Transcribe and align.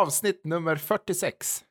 avsnitt 0.00 0.44
nummer 0.44 0.76
46. 0.76 1.64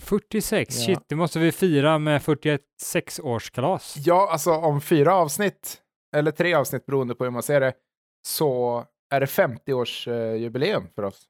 46, 0.00 0.76
Ja. 0.78 0.84
shit, 0.86 1.04
det 1.08 1.16
måste 1.16 1.38
vi 1.38 1.52
fira 1.52 1.98
med 1.98 2.22
46 2.22 3.20
årskalas. 3.20 3.94
Ja, 3.98 4.28
alltså 4.32 4.52
om 4.52 4.80
fyra 4.80 5.14
avsnitt, 5.14 5.82
eller 6.16 6.30
tre 6.30 6.54
avsnitt 6.54 6.86
beroende 6.86 7.14
på 7.14 7.24
hur 7.24 7.30
man 7.30 7.42
ser 7.42 7.60
det, 7.60 7.72
så 8.28 8.84
är 9.14 9.20
det 9.20 9.26
50-årsjubileum 9.26 10.88
för 10.94 11.02
oss. 11.02 11.24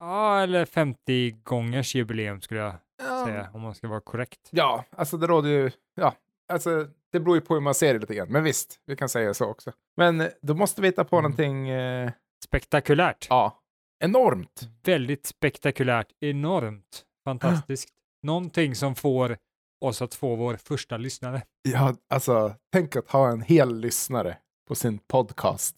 Ja, 0.00 0.40
eller 0.40 0.64
50 0.64 1.30
gångers 1.30 1.94
jubileum 1.94 2.40
skulle 2.40 2.60
jag 2.60 2.74
Ja. 3.02 3.24
säga, 3.26 3.50
om 3.54 3.60
man 3.60 3.74
ska 3.74 3.88
vara 3.88 4.00
korrekt. 4.00 4.48
ja, 4.50 4.84
alltså 4.96 5.16
det 5.16 5.26
råder 5.26 5.48
ju, 5.50 5.70
ja, 5.94 6.14
alltså 6.52 6.88
det 7.12 7.20
beror 7.20 7.36
ju 7.36 7.40
på 7.40 7.54
hur 7.54 7.60
man 7.60 7.74
ser 7.74 7.94
det 7.94 8.00
lite 8.00 8.14
grann. 8.14 8.28
Men 8.32 8.44
visst, 8.44 8.80
vi 8.86 8.96
kan 8.96 9.08
säga 9.08 9.34
så 9.34 9.44
också. 9.46 9.72
Men 9.96 10.20
eh, 10.20 10.28
då 10.42 10.54
måste 10.54 10.80
vi 10.80 10.88
hitta 10.88 11.04
på 11.04 11.16
Mm. 11.16 11.22
någonting, 11.22 11.68
eh, 11.68 12.10
Spektakulärt. 12.44 13.26
ja, 13.30 13.60
enormt. 14.04 14.68
Väldigt 14.84 15.26
spektakulärt, 15.26 16.06
enormt, 16.20 17.04
fantastiskt. 17.24 17.88
Någonting 18.22 18.74
som 18.74 18.94
får 18.94 19.36
oss 19.84 20.02
att 20.02 20.14
få 20.14 20.34
vår 20.36 20.56
första 20.56 20.96
lyssnare. 20.96 21.42
Ja, 21.62 21.94
alltså 22.10 22.54
tänk 22.72 22.96
att 22.96 23.10
ha 23.10 23.30
en 23.30 23.42
hel 23.42 23.78
lyssnare 23.80 24.38
på 24.68 24.74
sin 24.74 24.98
podcast. 24.98 25.76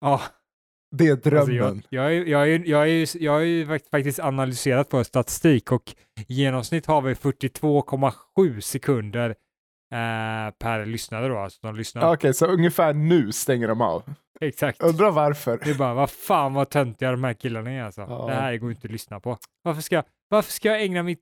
Ja, 0.00 0.22
Det 0.96 1.06
är 1.06 1.16
drömmen. 1.16 1.40
Alltså 1.66 1.84
jag, 1.90 2.12
jag, 2.12 2.12
är- 2.16 2.24
jag, 2.26 2.48
är- 2.50 2.64
jag, 2.66 2.88
är- 2.90 3.22
jag 3.22 3.32
har 3.32 3.40
ju 3.40 3.66
fakt- 3.66 3.90
faktiskt 3.90 4.18
analyserat 4.20 4.86
vår 4.90 5.02
statistik 5.02 5.72
och 5.72 5.94
i 6.28 6.34
genomsnitt 6.34 6.86
har 6.86 7.00
vi 7.02 7.14
42,7 7.14 8.60
sekunder 8.60 9.34
eh, 9.92 10.54
per 10.58 10.86
lyssnare 10.86 11.28
då, 11.28 11.38
alltså 11.38 11.58
de 11.62 11.76
lyssnar. 11.76 12.12
Okej, 12.12 12.34
så 12.34 12.46
ungefär 12.46 12.92
nu 12.92 13.32
stänger 13.32 13.68
de 13.68 13.80
av. 13.80 14.02
Exakt. 14.40 14.82
Undrar 14.82 15.10
varför. 15.10 15.60
Det 15.64 15.70
är 15.70 15.74
bara, 15.74 15.94
vad 15.94 16.10
fan 16.10 16.54
vad 16.54 16.70
töntiga 16.70 17.10
de 17.10 17.24
här 17.24 17.32
killarna 17.32 17.70
är 17.70 17.82
alltså. 17.82 18.00
Ja. 18.00 18.26
Det 18.28 18.34
här 18.34 18.56
går 18.56 18.70
inte 18.70 18.86
att 18.86 18.92
lyssna 18.92 19.20
på. 19.20 19.38
Varför 19.62 19.82
ska, 19.82 20.02
varför 20.28 20.52
ska 20.52 20.68
jag 20.68 20.82
ägna 20.82 21.02
min, 21.02 21.16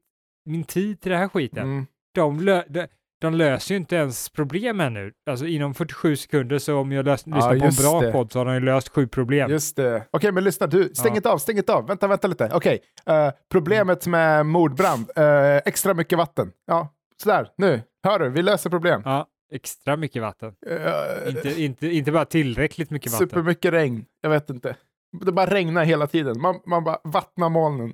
min 0.47 0.65
tid 0.65 1.01
till 1.01 1.13
det 1.13 1.19
här 1.19 1.29
skiten? 1.29 1.63
Mm. 1.63 1.87
De, 2.15 2.41
lö, 2.41 2.63
de, 2.69 2.87
de 3.21 3.35
löser 3.35 3.75
ju 3.75 3.77
inte 3.81 3.97
ens 3.97 4.29
problem 4.29 4.81
ännu. 4.81 5.13
Alltså 5.31 5.47
inom 5.47 5.75
47 5.75 6.17
sekunder 6.17 6.59
så 6.59 6.77
om 6.79 6.93
jag 6.93 7.05
lös, 7.05 7.27
lyssnar 7.27 7.59
på 7.59 7.65
en 7.65 7.75
bra 7.75 8.01
det. 8.01 8.13
podd 8.13 8.33
så 8.33 8.39
har 8.39 8.45
de 8.47 8.55
ju 8.55 8.61
löst 8.61 8.89
sju 8.89 9.07
problem. 9.07 9.51
Just 9.51 9.77
det. 9.77 10.05
Okej, 10.11 10.33
men 10.33 10.45
lyssna, 10.45 10.67
du, 10.67 10.91
stäng 10.95 11.13
Ja. 11.13 11.17
inte 11.17 11.31
av, 11.31 11.39
stäng 11.39 11.57
inte 11.57 11.73
av. 11.75 11.87
Vänta, 11.87 12.07
vänta 12.07 12.29
lite. 12.29 12.51
Okej, 12.53 12.81
eh, 13.07 13.31
problemet 13.51 14.07
med 14.07 14.47
mordbrand. 14.47 15.11
eh, 15.17 15.57
extra 15.57 15.95
mycket 15.95 16.19
vatten. 16.19 16.53
Ja, 16.67 16.89
sådär, 17.23 17.51
nu. 17.57 17.83
Hör 18.03 18.19
du, 18.19 18.29
vi 18.31 18.43
löser 18.43 18.71
problem. 18.71 19.03
Ja, 19.05 19.27
extra 19.53 19.97
mycket 19.97 20.23
vatten. 20.23 20.55
Eh, 20.67 21.29
Inte, 21.29 21.63
inte, 21.63 21.87
inte 21.87 22.13
bara 22.13 22.25
tillräckligt 22.25 22.91
mycket 22.91 23.13
vatten. 23.13 23.29
Supermycket 23.29 23.73
regn. 23.73 24.05
Jag 24.21 24.31
vet 24.31 24.51
inte. 24.51 24.77
Det 25.25 25.33
bara 25.33 25.47
regnar 25.47 25.85
hela 25.85 26.07
tiden. 26.07 26.41
Man, 26.41 26.61
man 26.67 26.85
bara 26.85 26.99
vattnar 27.05 27.49
molnen. 27.49 27.93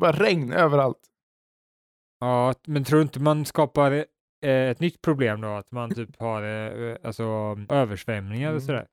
Bara 0.00 0.12
regn 0.12 0.52
överallt. 0.52 1.00
Ja, 2.20 2.54
men 2.66 2.84
tror 2.84 2.96
du 2.98 3.02
inte 3.02 3.20
man 3.20 3.44
skapar 3.44 3.92
eh, 3.92 4.04
ett 4.70 4.80
nytt 4.80 5.02
problem 5.02 5.40
då? 5.40 5.48
Att 5.48 5.70
man 5.72 5.94
typ 5.94 6.20
har 6.20 6.42
eh, 6.42 6.96
alltså, 7.04 7.24
översvämningar 7.68 8.48
Mm. 8.48 8.56
och 8.56 8.62
sådär? 8.62 8.86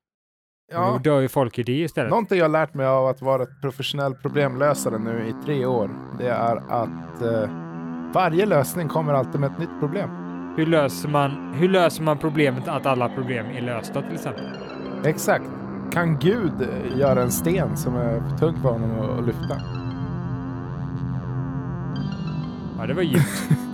Då 0.72 0.78
Ja, 0.78 1.00
dör 1.04 1.20
ju 1.20 1.28
folk 1.28 1.60
i 1.60 1.64
det 1.64 1.72
istället. 1.82 2.10
någonting 2.10 2.38
jag 2.38 2.46
har 2.46 2.50
lärt 2.50 2.74
mig 2.74 2.86
av 2.86 3.08
att 3.08 3.22
vara 3.22 3.44
ett 3.44 3.62
professionell 3.62 4.16
problemlösare 4.16 4.98
nu 5.00 5.28
i 5.28 5.46
tre 5.46 5.66
år, 5.66 5.90
det 6.20 6.28
är 6.30 6.56
att 6.56 7.22
eh, 7.22 7.71
varje 8.14 8.46
lösning 8.46 8.88
kommer 8.88 9.14
alltid 9.14 9.42
med 9.42 9.52
ett 9.52 9.60
nytt 9.60 9.80
problem. 9.80 10.10
Hur, 10.58 10.66
löser 10.66 11.10
man, 11.10 11.54
hur 11.54 11.70
löser 11.70 12.04
man 12.04 12.18
problemet 12.18 12.68
att 12.68 12.86
alla 12.86 13.10
problem 13.10 13.46
är 13.56 13.62
lösta 13.62 14.02
till 14.02 14.14
exempel? 14.14 14.44
Exakt. 15.06 15.46
Kan 15.94 16.18
Gud 16.20 16.54
göra 16.96 17.22
en 17.22 17.32
sten 17.32 17.78
som 17.78 17.96
är 17.96 18.20
för 18.30 18.38
tung 18.38 18.56
för 18.62 18.70
honom 18.70 18.92
att- 19.00 19.20
att 19.20 19.26
lyfta? 19.26 19.56
Ja, 22.80 22.88
det 22.88 22.94
var 22.94 23.02
djupt. 23.02 23.50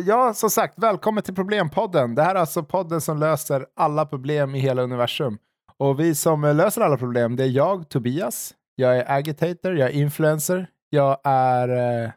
ja, 0.00 0.34
som 0.34 0.50
sagt, 0.50 0.78
välkommen 0.78 1.22
till 1.22 1.34
Problempodden. 1.34 2.14
Det 2.14 2.22
här 2.22 2.34
är 2.34 2.40
alltså 2.40 2.62
podden 2.62 3.00
som 3.00 3.18
löser 3.18 3.66
alla 3.76 4.06
problem 4.06 4.54
i 4.54 4.58
hela 4.58 4.82
universum. 4.82 5.38
Och 5.76 6.00
vi 6.00 6.14
som 6.14 6.44
eh, 6.44 6.54
löser 6.54 6.80
alla 6.80 6.96
problem, 6.96 7.36
det 7.36 7.44
är 7.44 7.48
jag, 7.48 7.88
Tobias. 7.88 8.54
Jag 8.74 8.96
är 8.96 9.10
agitator, 9.10 9.76
jag 9.76 9.90
är 9.90 9.92
influencer, 9.94 10.70
jag 10.90 11.20
är... 11.24 11.68
Eh, 11.68 12.10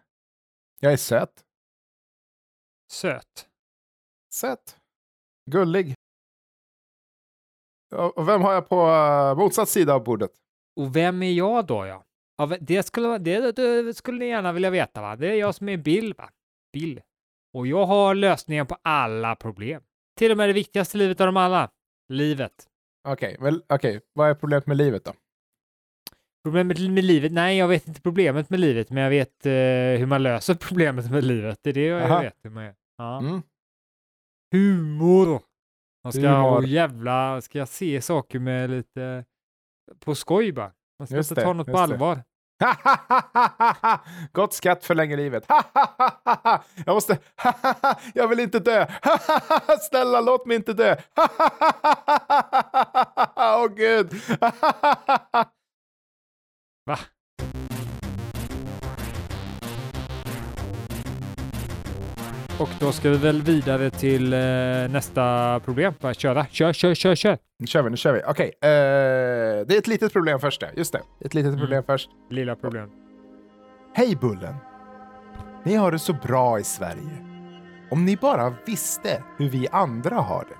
jag 0.79 0.93
är 0.93 0.97
söt. 0.97 1.43
Söt. 2.91 3.47
Söt. 4.33 4.77
Gullig. 5.51 5.93
Och 8.15 8.29
vem 8.29 8.41
har 8.41 8.53
jag 8.53 8.69
på 8.69 8.87
uh, 8.87 9.37
motsatt 9.37 9.69
sida 9.69 9.93
av 9.93 10.03
bordet? 10.03 10.31
Och 10.75 10.95
vem 10.95 11.23
är 11.23 11.31
jag 11.31 11.65
då 11.65 11.85
ja? 11.85 12.05
det, 12.59 12.83
skulle, 12.83 13.17
det, 13.17 13.51
det 13.51 13.93
skulle 13.93 14.19
ni 14.19 14.27
gärna 14.27 14.51
vilja 14.51 14.69
veta 14.69 15.01
va? 15.01 15.15
Det 15.15 15.27
är 15.27 15.35
jag 15.35 15.55
som 15.55 15.69
är 15.69 15.77
Bill 15.77 16.13
va? 16.13 16.29
Bill. 16.73 17.01
Och 17.55 17.67
jag 17.67 17.85
har 17.85 18.15
lösningen 18.15 18.67
på 18.67 18.77
alla 18.81 19.35
problem. 19.35 19.83
Till 20.17 20.31
och 20.31 20.37
med 20.37 20.49
det 20.49 20.53
viktigaste 20.53 20.97
livet 20.97 21.21
av 21.21 21.25
dem 21.25 21.37
alla. 21.37 21.71
Livet. 22.09 22.51
Okej, 23.07 23.37
väl, 23.39 23.63
okej. 23.69 24.01
vad 24.13 24.29
är 24.29 24.33
problemet 24.33 24.67
med 24.67 24.77
livet 24.77 25.05
då? 25.05 25.13
Problemet 26.43 26.79
med 26.79 27.03
livet? 27.03 27.31
Nej, 27.31 27.57
jag 27.57 27.67
vet 27.67 27.87
inte 27.87 28.01
problemet 28.01 28.49
med 28.49 28.59
livet, 28.59 28.89
men 28.89 29.03
jag 29.03 29.09
vet 29.09 29.45
eh, 29.45 29.51
hur 29.99 30.05
man 30.05 30.23
löser 30.23 30.53
problemet 30.69 31.11
med 31.11 31.23
livet. 31.23 31.59
Det 31.63 31.69
är 31.69 31.73
det 31.73 31.85
jag 31.85 32.01
Aha. 32.01 32.21
vet 32.21 32.35
hur 32.43 32.49
man 32.49 32.63
gör. 32.63 32.75
Ja. 32.97 33.19
Mm. 33.19 33.41
Humor! 34.51 35.41
Man 36.03 36.13
ska 36.13 36.27
Humor. 36.29 36.65
jävla, 36.65 37.41
ska 37.41 37.59
jag 37.59 37.67
se 37.67 38.01
saker 38.01 38.39
med 38.39 38.69
lite 38.69 39.25
på 39.99 40.15
skoj 40.15 40.51
bara. 40.51 40.71
Man 40.99 41.07
ska 41.07 41.15
Just 41.15 41.31
inte 41.31 41.41
det, 41.41 41.45
ta 41.45 41.53
något 41.53 41.67
på 41.67 41.71
just 41.71 41.99
det. 41.99 42.23
Gott 44.33 44.53
skatt 44.53 44.85
förlänger 44.85 45.17
livet. 45.17 45.45
jag 46.85 46.93
måste... 46.93 47.17
jag 48.13 48.27
vill 48.27 48.39
inte 48.39 48.59
dö. 48.59 48.87
Snälla, 49.89 50.21
låt 50.21 50.45
mig 50.45 50.55
inte 50.55 50.73
dö. 50.73 50.95
Åh 53.35 53.67
gud. 53.67 54.13
Va? 56.85 56.97
Och 62.59 62.69
då 62.79 62.91
ska 62.91 63.09
vi 63.09 63.17
väl 63.17 63.41
vidare 63.41 63.89
till 63.89 64.33
eh, 64.33 64.39
nästa 64.89 65.59
problem. 65.59 65.93
Bara 66.01 66.13
köra. 66.13 66.45
Kör, 66.45 66.73
kör, 66.73 66.93
kör, 66.95 67.15
kör. 67.15 67.37
Nu 67.59 67.67
kör 67.67 67.81
vi, 67.83 67.89
nu 67.89 67.97
kör 67.97 68.13
vi. 68.13 68.21
Okej, 68.27 68.45
eh, 68.61 68.67
det 69.67 69.75
är 69.75 69.77
ett 69.77 69.87
litet 69.87 70.13
problem 70.13 70.39
först. 70.39 70.61
ja. 70.61 70.67
Just 70.75 70.93
det, 70.93 71.01
ett 71.25 71.33
litet 71.33 71.47
Mm. 71.49 71.59
problem 71.59 71.83
först. 71.83 72.09
Lilla 72.29 72.55
problem. 72.55 72.89
Hej 73.93 74.15
Bullen! 74.21 74.55
Ni 75.63 75.75
har 75.75 75.91
det 75.91 75.99
så 75.99 76.13
bra 76.13 76.59
i 76.59 76.63
Sverige. 76.63 77.25
Om 77.91 78.05
ni 78.05 78.17
bara 78.17 78.53
visste 78.65 79.23
hur 79.37 79.49
vi 79.49 79.67
andra 79.71 80.15
har 80.15 80.45
det. 80.49 80.55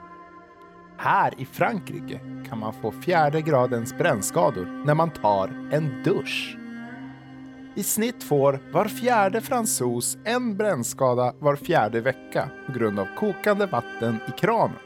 Här 1.04 1.34
i 1.38 1.46
Frankrike 1.46 2.20
kan 2.50 2.60
man 2.60 2.74
få 2.82 2.92
fjärde 2.92 3.42
gradens 3.42 3.98
brännskador 3.98 4.84
när 4.86 4.94
man 4.94 5.10
tar 5.10 5.48
en 5.72 6.04
dusch. 6.04 6.58
I 7.78 7.84
snitt 7.84 8.24
får 8.24 8.60
var 8.72 8.86
fjärde 8.86 9.42
fransos 9.42 10.18
en 10.24 10.58
brännskada 10.58 11.34
var 11.40 11.56
fjärde 11.56 12.02
vecka 12.02 12.50
på 12.66 12.72
grund 12.72 13.00
av 13.00 13.08
kokande 13.18 13.66
vatten 13.66 14.18
i 14.28 14.40
kranen. 14.40 14.78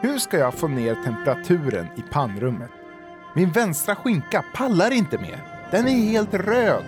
Hur 0.00 0.18
ska 0.18 0.38
jag 0.38 0.54
få 0.54 0.68
ner 0.68 0.94
temperaturen 1.04 1.86
i 1.96 2.02
pannrummet? 2.12 2.70
Min 3.34 3.50
vänstra 3.50 3.94
skinka 3.94 4.44
pallar 4.54 4.90
inte 4.90 5.18
mer. 5.18 5.68
Den 5.70 5.88
är 5.88 5.90
helt 5.90 6.34
röd. 6.34 6.84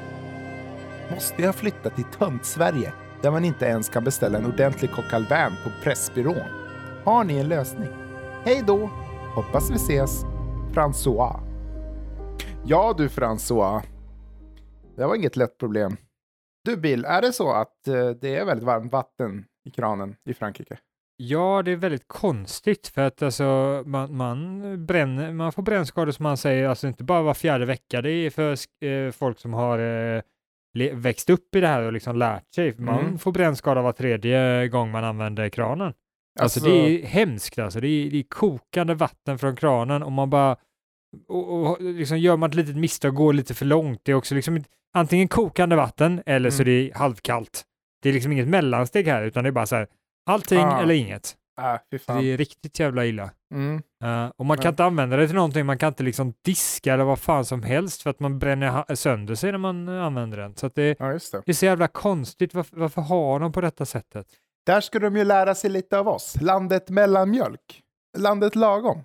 Måste 1.15 1.43
jag 1.43 1.55
flytta 1.55 1.91
till 1.91 2.05
Tönt-Sverige 2.05 2.93
där 3.23 3.31
man 3.31 3.45
inte 3.45 3.65
ens 3.65 3.89
kan 3.89 4.05
beställa 4.05 4.39
en 4.39 4.47
ordentlig 4.47 4.93
coq 4.93 5.13
au 5.13 5.21
vin 5.21 5.57
på 5.65 5.71
Pressbyrån? 5.85 6.49
Har 7.05 7.25
ni 7.25 7.39
en 7.39 7.49
lösning? 7.49 7.91
Hej 8.45 8.63
då! 8.67 8.91
Hoppas 9.35 9.71
vi 9.71 9.77
ses. 9.77 10.25
François. 10.73 11.41
Ja 12.65 12.95
du 12.97 13.09
François. 13.09 13.83
Det 14.97 15.07
var 15.07 15.15
inget 15.17 15.37
lätt 15.37 15.59
problem. 15.59 15.97
Du 16.65 16.77
Bill, 16.77 17.05
är 17.05 17.23
det 17.23 17.33
så 17.33 17.53
att 17.53 17.89
eh, 17.89 18.11
det 18.11 18.37
är 18.37 18.45
väldigt 18.45 18.67
varmt 18.67 18.93
vatten 18.93 19.45
i 19.65 19.71
kranen 19.71 20.17
i 20.25 20.35
Frankrike? 20.35 20.79
Ja, 21.17 21.63
det 21.63 21.71
är 21.71 21.77
väldigt 21.77 22.09
konstigt 22.09 22.89
för 22.89 23.03
att 23.03 23.23
alltså 23.23 23.83
man, 23.87 24.17
man 24.17 24.61
bränner, 24.87 25.33
man 25.33 25.53
får 25.53 25.63
brännskador 25.63 26.13
som 26.13 26.23
man 26.23 26.37
säger, 26.37 26.69
alltså 26.69 26.87
inte 26.87 27.05
bara 27.05 27.23
var 27.23 27.35
fjärde 27.35 27.67
vecka, 27.67 28.03
det 28.03 28.11
är 28.11 28.31
för 28.31 28.57
eh, 28.87 29.11
folk 29.13 29.39
som 29.39 29.53
har 29.55 29.79
eh, 29.79 30.23
växt 30.95 31.31
upp 31.31 31.55
i 31.57 31.61
det 31.61 31.67
här 31.67 31.83
och 31.83 31.93
liksom 31.93 32.17
lärt 32.17 32.55
sig. 32.55 32.75
Man 32.79 33.01
Mm. 33.01 33.19
får 33.19 33.33
brännskada 33.33 33.83
var 33.83 33.93
tredje 33.93 34.69
gång 34.69 34.91
man 34.91 35.05
använder 35.05 35.49
kranen. 35.49 35.93
Alltså, 36.41 36.61
det 36.61 36.71
är 36.71 37.07
hemskt 37.07 37.59
alltså. 37.59 37.81
Det 37.81 37.89
är, 37.89 38.11
det 38.11 38.19
är 38.19 38.23
kokande 38.23 38.95
vatten 38.95 39.39
från 39.39 39.57
kranen 39.57 40.03
och 40.03 40.13
man 40.13 40.31
bara 40.31 40.57
och, 41.29 41.53
och 41.71 41.81
liksom 41.81 42.19
gör 42.19 42.37
man 42.37 42.51
ett 42.51 42.57
litet 42.57 42.77
misstag 42.77 43.09
och 43.09 43.17
går 43.17 43.33
lite 43.33 43.55
för 43.55 43.67
långt. 43.67 44.01
Det 44.05 44.13
är 44.13 44.17
också 44.17 44.35
liksom 44.35 44.65
antingen 44.95 45.29
kokande 45.29 45.77
vatten 45.77 46.23
eller 46.27 46.51
så 46.51 46.63
är 46.63 46.67
Mm. 46.69 46.85
det 46.89 46.97
halvkallt. 46.99 47.63
Det 48.03 48.09
är 48.09 48.13
liksom 48.13 48.33
inget 48.33 48.49
mellansteg 48.49 49.07
här 49.09 49.23
utan 49.23 49.45
det 49.45 49.51
är 49.51 49.53
bara 49.53 49.67
så 49.67 49.77
här 49.77 49.87
allting 50.31 50.59
Ah. 50.59 50.81
eller 50.83 50.95
inget. 50.95 51.37
Fan. 52.07 52.23
det 52.25 52.33
är 52.33 52.37
riktigt 52.37 52.81
jävla 52.81 53.07
illa. 53.07 53.31
Mm. 53.55 53.83
Eh, 54.05 54.33
och 54.37 54.47
man 54.47 54.57
kan 54.57 54.65
Ja. 54.65 54.69
inte 54.71 54.85
använda 54.85 55.17
det 55.17 55.27
till 55.27 55.37
någonting, 55.37 55.67
man 55.67 55.79
kan 55.79 55.89
inte 55.89 56.03
liksom 56.03 56.35
diska 56.45 56.95
eller 56.95 57.05
vad 57.05 57.19
fan 57.19 57.45
som 57.45 57.63
helst 57.63 58.03
för 58.03 58.11
att 58.11 58.21
man 58.21 58.39
bränner 58.39 58.95
sönder 58.95 59.35
sig 59.35 59.53
när 59.53 59.59
man 59.59 59.89
eh, 59.89 60.05
använder 60.05 60.39
den. 60.39 60.55
Så 60.57 60.69
det, 60.75 60.97
Ja, 60.99 61.07
det. 61.07 61.43
det 61.47 61.51
är 61.51 61.53
så 61.53 61.65
jävla 61.65 61.89
konstigt. 61.89 62.55
Varför, 62.55 62.77
varför 62.77 63.03
har 63.03 63.41
de 63.41 63.53
på 63.53 63.61
detta 63.61 63.87
sättet? 63.87 64.27
Där 64.67 64.81
ska 64.81 64.99
de 64.99 65.17
ju 65.17 65.25
lära 65.25 65.55
sig 65.55 65.71
lite 65.71 65.99
av 65.99 66.09
oss. 66.09 66.37
Landet 66.41 66.91
mellanmjölk. 66.91 67.83
Landet 68.19 68.57
lagom. 68.57 69.03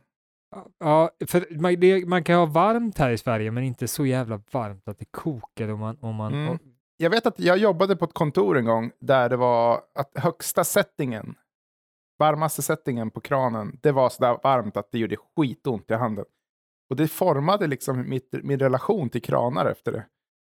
Ja, 0.79 1.09
för 1.27 1.59
man, 1.59 1.79
det, 1.79 2.07
man 2.07 2.23
kan 2.23 2.35
ha 2.35 2.45
varmt 2.45 2.97
här 2.97 3.09
i 3.09 3.17
Sverige, 3.17 3.51
men 3.51 3.63
inte 3.63 3.87
så 3.87 4.05
jävla 4.05 4.41
varmt 4.51 4.87
att 4.87 4.99
det 4.99 5.05
kokar 5.05 5.69
om 5.69 5.79
man... 5.79 5.97
Om 6.01 6.15
man 6.15 6.33
Mm. 6.33 6.49
och, 6.49 6.57
Jag 6.97 7.09
vet 7.09 7.25
att 7.25 7.39
jag 7.39 7.57
jobbade 7.57 7.95
på 7.95 8.05
ett 8.05 8.13
kontor 8.13 8.57
en 8.57 8.65
gång 8.65 8.91
där 8.99 9.29
det 9.29 9.37
var 9.37 9.81
att 9.95 10.11
högsta 10.15 10.63
settingen, 10.63 11.35
varmaste 12.19 12.61
settingen 12.61 13.11
på 13.11 13.21
kranen, 13.21 13.79
det 13.83 13.91
var 13.91 14.09
så 14.09 14.23
där 14.23 14.39
varmt 14.43 14.77
att 14.77 14.91
det 14.91 14.97
gjorde 14.99 15.15
skitont 15.35 15.91
i 15.91 15.93
handen. 15.93 16.25
Och 16.89 16.95
det 16.95 17.07
formade 17.07 17.67
liksom 17.67 18.09
mitt, 18.09 18.29
min 18.43 18.59
relation 18.59 19.09
till 19.09 19.21
kranar 19.21 19.65
efter 19.65 19.91
det. 19.91 20.05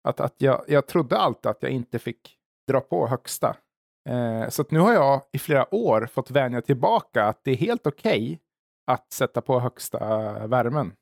Att, 0.07 0.19
att 0.19 0.35
jag, 0.37 0.63
jag 0.67 0.87
trodde 0.87 1.17
alltid 1.17 1.49
att 1.49 1.63
jag 1.63 1.71
inte 1.71 1.99
fick 1.99 2.37
dra 2.67 2.79
på 2.79 3.07
högsta. 3.07 3.57
Eh, 4.09 4.49
så 4.49 4.65
nu 4.69 4.79
har 4.79 4.93
jag 4.93 5.21
i 5.33 5.39
flera 5.39 5.75
år 5.75 6.05
fått 6.05 6.31
vänja 6.31 6.61
tillbaka 6.61 7.23
att 7.23 7.43
det 7.43 7.51
är 7.51 7.55
helt 7.55 7.87
okej 7.87 8.39
att 8.87 9.13
sätta 9.13 9.41
på 9.41 9.59
högsta 9.59 9.99
värmen. 10.47 10.93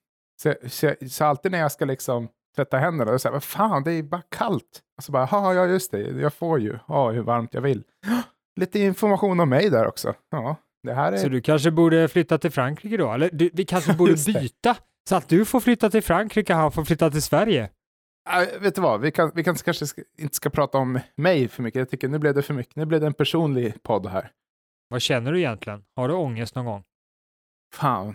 Så, 0.41 0.53
så, 0.67 0.93
så 1.09 1.25
alltid 1.25 1.51
när 1.51 1.59
jag 1.59 1.71
ska 1.71 1.85
liksom 1.85 2.27
tvätta 2.55 2.77
händerna, 2.77 3.11
då 3.11 3.19
så 3.19 3.27
här, 3.27 3.33
vad 3.33 3.43
fan, 3.43 3.83
det 3.83 3.91
är 3.91 4.03
bara 4.03 4.21
kallt. 4.29 4.81
Och 4.97 5.03
så 5.03 5.11
bara, 5.11 5.27
ja, 5.31 5.53
ja, 5.53 5.65
just 5.65 5.91
det, 5.91 6.01
jag 6.01 6.33
får 6.33 6.59
ju 6.59 6.77
ha 6.87 7.11
hur 7.11 7.21
varmt 7.21 7.53
jag 7.53 7.61
vill. 7.61 7.83
Lite 8.59 8.79
information 8.79 9.39
om 9.39 9.49
mig 9.49 9.69
där 9.69 9.87
också. 9.87 10.13
Ja, 10.31 10.55
det 10.83 10.93
här 10.93 11.11
är... 11.11 11.17
Så 11.17 11.29
du 11.29 11.41
kanske 11.41 11.71
borde 11.71 12.07
flytta 12.07 12.37
till 12.37 12.51
Frankrike 12.51 12.97
då? 12.97 13.11
Eller 13.11 13.29
du, 13.33 13.49
vi 13.53 13.65
kanske 13.65 13.93
borde 13.93 14.13
byta 14.25 14.75
så 15.09 15.15
att 15.15 15.29
du 15.29 15.45
får 15.45 15.59
flytta 15.59 15.89
till 15.89 16.03
Frankrike 16.03 16.53
och 16.53 16.59
han 16.59 16.71
får 16.71 16.83
flytta 16.83 17.09
till 17.09 17.21
Sverige. 17.21 17.69
Äh, 18.29 18.61
vet 18.61 18.75
du 18.75 18.81
vad, 18.81 19.01
vi, 19.01 19.11
kan, 19.11 19.31
vi 19.35 19.43
kan, 19.43 19.55
kanske 19.55 19.87
ska, 19.87 20.01
inte 20.17 20.35
ska 20.35 20.49
prata 20.49 20.77
om 20.77 20.99
mig 21.15 21.47
för 21.47 21.63
mycket. 21.63 21.79
Jag 21.79 21.89
tycker 21.89 22.07
nu 22.07 22.19
blev 22.19 22.33
det 22.33 22.41
för 22.41 22.53
mycket. 22.53 22.75
Nu 22.75 22.85
blev 22.85 23.01
det 23.01 23.07
en 23.07 23.13
personlig 23.13 23.83
podd 23.83 24.05
här. 24.05 24.31
Vad 24.89 25.01
känner 25.01 25.31
du 25.31 25.39
egentligen? 25.39 25.83
Har 25.95 26.07
du 26.07 26.13
ångest 26.13 26.55
någon 26.55 26.65
gång? 26.65 26.83
Fan. 27.75 28.13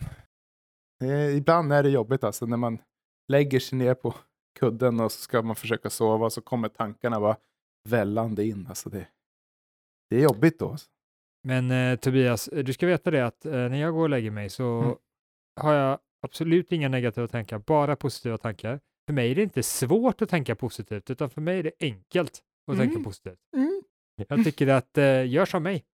Eh, 1.05 1.37
ibland 1.37 1.73
är 1.73 1.83
det 1.83 1.91
jobbigt 1.91 2.25
alltså 2.25 2.47
när 2.47 2.57
man 2.57 2.79
lägger 3.29 3.61
sig 3.61 3.79
ner 3.79 3.95
på 3.95 4.15
kudden 4.59 5.01
och 5.01 5.13
så 5.13 5.21
ska 5.21 5.43
man 5.43 5.57
försöka 5.57 5.91
sova 5.91 6.27
och 6.27 6.33
så 6.33 6.41
kommer 6.41 6.69
tankarna 6.69 7.21
bara 7.21 7.37
vällande 7.89 8.45
in. 8.47 8.67
Alltså 8.69 8.91
det, 8.91 9.07
det 10.11 10.17
är 10.17 10.21
jobbigt 10.23 10.59
då. 10.59 10.71
Alltså. 10.71 10.87
Men 11.45 11.71
eh, 11.71 11.97
Tobias, 11.97 12.49
eh, 12.49 12.65
du 12.65 12.73
ska 12.73 12.87
veta 12.87 13.11
det 13.11 13.27
att 13.27 13.47
eh, 13.47 13.53
när 13.53 13.77
jag 13.81 13.93
går 13.95 14.03
och 14.03 14.11
lägger 14.11 14.31
mig 14.31 14.51
så 14.51 14.65
Mm. 14.81 14.97
har 15.61 15.75
jag 15.75 15.99
absolut 16.23 16.73
inga 16.73 16.89
negativa 16.89 17.29
tankar, 17.29 17.59
bara 17.59 17.97
positiva 17.97 18.39
tankar. 18.39 18.81
För 19.07 19.15
mig 19.15 19.31
är 19.31 19.35
det 19.35 19.43
inte 19.43 19.63
svårt 19.63 20.23
att 20.23 20.29
tänka 20.29 20.55
positivt, 20.57 21.11
utan 21.11 21.31
för 21.31 21.41
mig 21.41 21.59
är 21.59 21.63
det 21.63 21.73
enkelt 21.81 22.43
att 22.71 22.75
Mm. 22.75 22.89
tänka 22.91 23.05
positivt. 23.05 23.39
Mm. 23.57 23.83
Jag 24.29 24.45
tycker 24.45 24.69
att 24.69 24.99
eh, 24.99 25.27
gör 25.29 25.45
som 25.47 25.63
mig. 25.63 25.85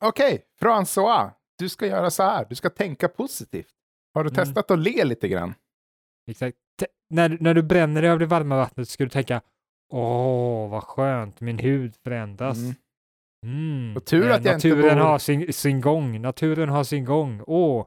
Okej, 0.00 0.44
François. 0.60 1.30
Du 1.58 1.68
ska 1.68 1.86
göra 1.86 2.10
så 2.10 2.22
här. 2.22 2.46
Du 2.48 2.54
ska 2.54 2.70
tänka 2.70 3.08
positivt. 3.08 3.72
Har 4.14 4.24
du 4.24 4.30
Mm. 4.30 4.44
testat 4.44 4.70
att 4.70 4.78
le 4.78 5.04
lite 5.04 5.28
grann? 5.28 5.54
Exakt. 6.30 6.56
T- 6.80 6.86
när, 7.10 7.38
när 7.40 7.54
du 7.54 7.62
bränner 7.62 8.02
dig 8.02 8.10
av 8.10 8.18
det 8.18 8.26
varma 8.26 8.56
vattnet 8.56 8.88
ska 8.88 9.04
du 9.04 9.10
tänka 9.10 9.40
Åh, 9.92 10.70
vad 10.70 10.82
skönt, 10.82 11.40
min 11.40 11.58
hud 11.58 11.94
förändras. 12.04 12.56
Mm. 12.58 12.74
Mm. 13.46 13.96
Och 13.96 14.04
tur 14.04 14.28
eh, 14.28 14.34
att 14.34 14.44
jag 14.44 14.54
inte 14.54 14.68
naturen 14.68 14.98
bor- 14.98 15.04
har 15.04 15.18
sin, 15.18 15.52
sin 15.52 15.80
gång, 15.80 16.20
naturen 16.22 16.68
har 16.68 16.84
sin 16.84 17.04
gång. 17.04 17.42
Åh, 17.46 17.86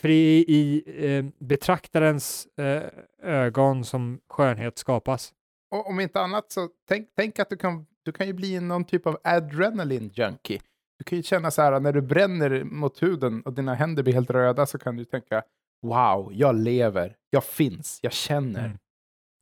för 0.00 0.08
i, 0.08 0.82
eh, 0.96 1.46
betraktarens 1.46 2.46
eh, 2.58 2.82
ögon 3.22 3.84
som 3.84 4.20
skönhet 4.28 4.78
skapas. 4.78 5.32
Och 5.74 5.86
om 5.88 6.00
inte 6.00 6.20
annat 6.20 6.52
så 6.52 6.68
tänk, 6.88 7.08
tänk 7.16 7.38
att 7.38 7.50
du 7.50 7.56
kan, 7.56 7.86
du 8.02 8.12
kan 8.12 8.26
ju 8.26 8.32
bli 8.32 8.60
någon 8.60 8.84
typ 8.84 9.06
av 9.06 9.18
adrenaline 9.24 10.10
junkie. 10.14 10.60
Du 11.02 11.04
kan 11.04 11.16
ju 11.16 11.22
känna 11.22 11.50
så 11.50 11.62
här 11.62 11.80
när 11.80 11.92
du 11.92 12.00
bränner 12.00 12.64
mot 12.64 13.02
huden 13.02 13.42
och 13.42 13.52
dina 13.52 13.74
händer 13.74 14.02
blir 14.02 14.14
helt 14.14 14.30
röda 14.30 14.66
så 14.66 14.78
kan 14.78 14.96
du 14.96 15.04
tänka 15.04 15.42
wow, 15.86 16.32
jag 16.32 16.54
lever, 16.54 17.16
jag 17.30 17.44
finns, 17.44 17.98
jag 18.02 18.12
känner. 18.12 18.64
Mm. 18.64 18.78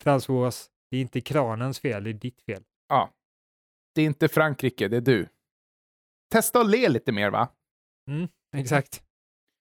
François, 0.05 0.69
det 0.91 0.97
är 0.97 1.01
inte 1.01 1.21
kranens 1.21 1.81
fel, 1.81 2.05
det 2.05 2.11
är 2.11 2.15
ditt 2.15 2.43
fel. 2.43 2.63
Ja. 2.89 3.11
Det 3.95 4.03
är 4.03 4.07
inte 4.07 4.29
Frankrike, 4.29 4.89
det 4.89 4.97
är 4.97 5.01
du. 5.01 5.29
Testa 6.33 6.61
att 6.61 6.71
le 6.71 6.89
lite 6.89 7.13
mer 7.13 7.31
va? 7.31 7.49
Exakt. 8.57 9.03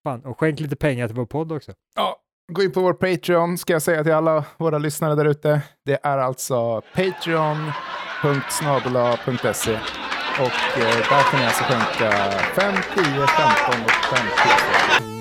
Fan, 0.04 0.26
och 0.26 0.40
skänk 0.40 0.60
lite 0.60 0.76
pengar 0.76 1.08
till 1.08 1.16
vår 1.16 1.26
podd 1.26 1.52
också. 1.52 1.74
Ja, 1.96 2.22
gå 2.52 2.64
in 2.64 2.72
på 2.72 2.82
vår 2.82 2.94
Patreon 2.94 3.58
ska 3.58 3.74
jag 3.74 3.82
säga 3.82 4.04
till 4.04 4.14
alla 4.14 4.46
våra 4.58 4.78
lyssnare 4.78 5.16
där 5.16 5.26
ute. 5.26 5.62
Det 5.86 6.00
är 6.04 6.18
alltså 6.18 6.82
patreon.snabela.se 6.82 9.80
och 10.40 10.78
eh, 10.78 10.98
där 10.98 11.24
kan 11.32 11.40
ni 11.40 11.46
alltså 11.46 11.64
skänka 11.64 12.12
5, 12.56 12.74
10, 12.96 13.28
15 13.28 13.84
och 13.86 13.92
50. 13.92 15.20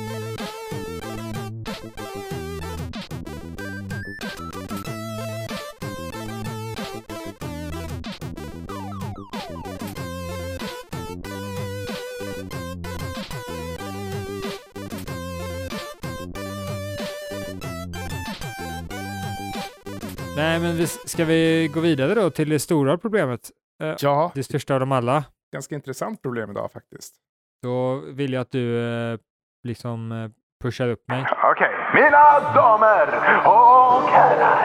Nej, 20.37 20.61
men 20.61 20.77
vi, 20.77 20.87
ska 20.87 21.25
vi 21.25 21.71
gå 21.75 21.81
vidare 21.81 22.15
då 22.15 22.31
till 22.31 22.49
det 22.49 22.59
stora 22.59 22.99
problemet? 22.99 23.51
Eh, 23.83 23.95
Ja, 24.01 24.33
det 24.35 24.43
största 24.43 24.75
av 24.75 24.81
dem 24.81 24.93
alla. 24.93 25.25
ganska 25.53 25.75
intressant 25.75 26.23
problem 26.23 26.51
idag 26.51 26.71
faktiskt. 26.73 27.15
Då 27.63 28.03
vill 28.15 28.33
jag 28.33 28.41
att 28.41 28.51
du 28.51 28.79
eh, 29.13 29.19
liksom 29.65 30.13
eh, 30.13 30.31
pushar 30.63 30.89
upp 30.89 31.09
mig. 31.09 31.27
Okej, 31.45 31.71
mina 31.95 32.41
damer 32.55 33.07
och 33.47 34.03
herrar. 34.11 34.59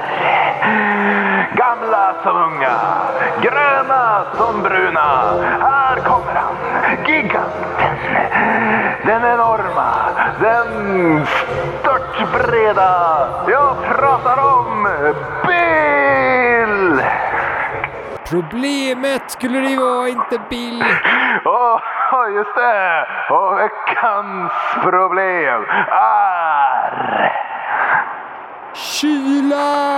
Gamla 1.55 2.23
som 2.23 2.37
unga, 2.37 2.79
gröna 3.41 4.25
som 4.37 4.61
bruna. 4.63 5.31
Här 5.61 5.95
kommer 5.95 6.33
han, 6.33 6.55
giganten. 7.07 7.95
Den 9.05 9.23
enorma, 9.23 10.09
den 10.41 11.25
störtbreda. 11.79 12.89
Jag 13.49 13.75
pratar 13.83 14.37
om 14.57 14.83
Bill! 15.47 16.02
Problemet 18.29 19.31
skulle 19.31 19.59
det 19.59 19.77
vara, 19.77 20.09
inte 20.09 20.41
Bill. 20.49 20.83
Åh, 21.45 21.79
just 22.35 22.55
det! 22.55 23.07
Och 23.29 23.57
veckans 23.59 24.51
problem 24.83 25.63
är... 25.91 27.31
Kyla! 28.75 29.93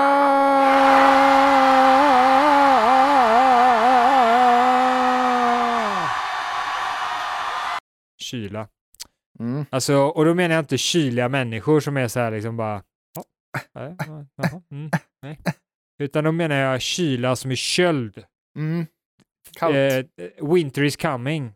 Kyla. 8.21 8.67
Mm. 9.39 9.65
Alltså, 9.69 9.95
och 9.95 10.25
då 10.25 10.33
menar 10.33 10.55
jag 10.55 10.61
inte 10.61 10.77
kyliga 10.77 11.29
människor 11.29 11.79
som 11.79 11.97
är 11.97 12.07
så 12.07 12.19
här 12.19 12.31
liksom 12.31 12.57
bara... 12.57 12.81
"Ja, 13.15 13.23
nej, 13.73 13.95
jaha, 14.35 14.61
mm, 14.71 14.89
nej. 15.21 15.39
Utan 15.99 16.23
då 16.23 16.31
menar 16.31 16.55
jag 16.55 16.81
kyla 16.81 17.35
som 17.35 17.51
är 17.51 17.55
köld. 17.55 18.23
Mm. 18.57 18.85
Kallt. 19.59 19.75
Eh, 19.75 20.03
winter 20.53 20.83
is 20.83 20.95
coming. 20.97 21.53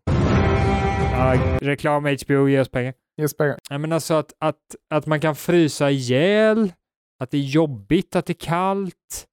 Ja, 1.12 1.58
reklam 1.62 2.06
HBO, 2.06 2.48
ge 2.50 2.60
oss 2.60 2.70
pengar. 2.70 2.94
Just 3.18 3.38
pengar. 3.38 3.58
Nej, 3.70 3.80
men 3.80 3.92
alltså 3.92 4.14
att, 4.14 4.34
att, 4.40 4.76
att 4.90 5.06
man 5.06 5.20
kan 5.20 5.36
frysa 5.36 5.92
ihjäl, 5.92 6.74
att 7.20 7.32
det 7.32 7.38
är 7.38 7.42
jobbigt, 7.42 8.16
att 8.16 8.26
det 8.26 8.32
är 8.34 8.46
kallt. 8.46 9.26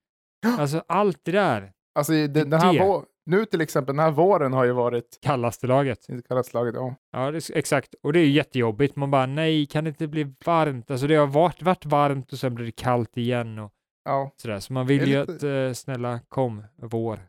Alltså 0.58 0.82
allt 0.88 1.20
det 1.24 1.32
där. 1.32 1.72
Alltså, 1.98 2.12
det, 2.12 2.26
Det 2.26 2.44
den 2.44 2.60
här 2.60 2.72
det. 2.72 3.04
nu 3.26 3.44
till 3.44 3.60
exempel, 3.60 3.96
den 3.96 4.04
här 4.04 4.10
våren 4.10 4.52
har 4.52 4.64
ju 4.64 4.72
varit 4.72 5.18
Kallaste 5.22 5.66
laget. 5.66 6.08
inte 6.08 6.28
kallat 6.28 6.46
slaget. 6.46 6.74
Ja. 6.74 6.94
Ja, 7.12 7.30
det, 7.30 7.50
exakt. 7.54 7.94
Och 8.02 8.12
det 8.12 8.20
är 8.20 8.24
ju 8.24 8.30
jättejobbigt. 8.30 8.96
Man 8.96 9.10
bara, 9.10 9.26
nej, 9.26 9.66
kan 9.66 9.84
det 9.84 9.88
inte 9.88 10.06
bli 10.06 10.34
varmt? 10.44 10.90
Alltså 10.90 11.06
det 11.06 11.14
har 11.14 11.26
varit, 11.26 11.62
varit 11.62 11.84
varmt 11.84 12.32
och 12.32 12.38
sen 12.38 12.54
blir 12.54 12.66
det 12.66 12.72
kallt 12.72 13.16
igen 13.16 13.58
och 13.58 13.72
Ja. 14.06 14.30
sådär. 14.36 14.60
Så 14.60 14.72
man 14.72 14.86
vill 14.86 15.08
ju 15.08 15.16
att, 15.16 15.42
eh, 15.42 15.72
snälla, 15.72 16.20
kom, 16.28 16.62
vår. 16.76 17.20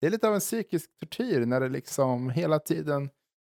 Det 0.00 0.06
är 0.06 0.10
lite 0.10 0.28
av 0.28 0.34
en 0.34 0.40
psykisk 0.40 0.90
tortyr 1.00 1.46
när 1.46 1.60
det 1.60 1.68
liksom 1.68 2.30
hela 2.30 2.58
tiden 2.58 3.10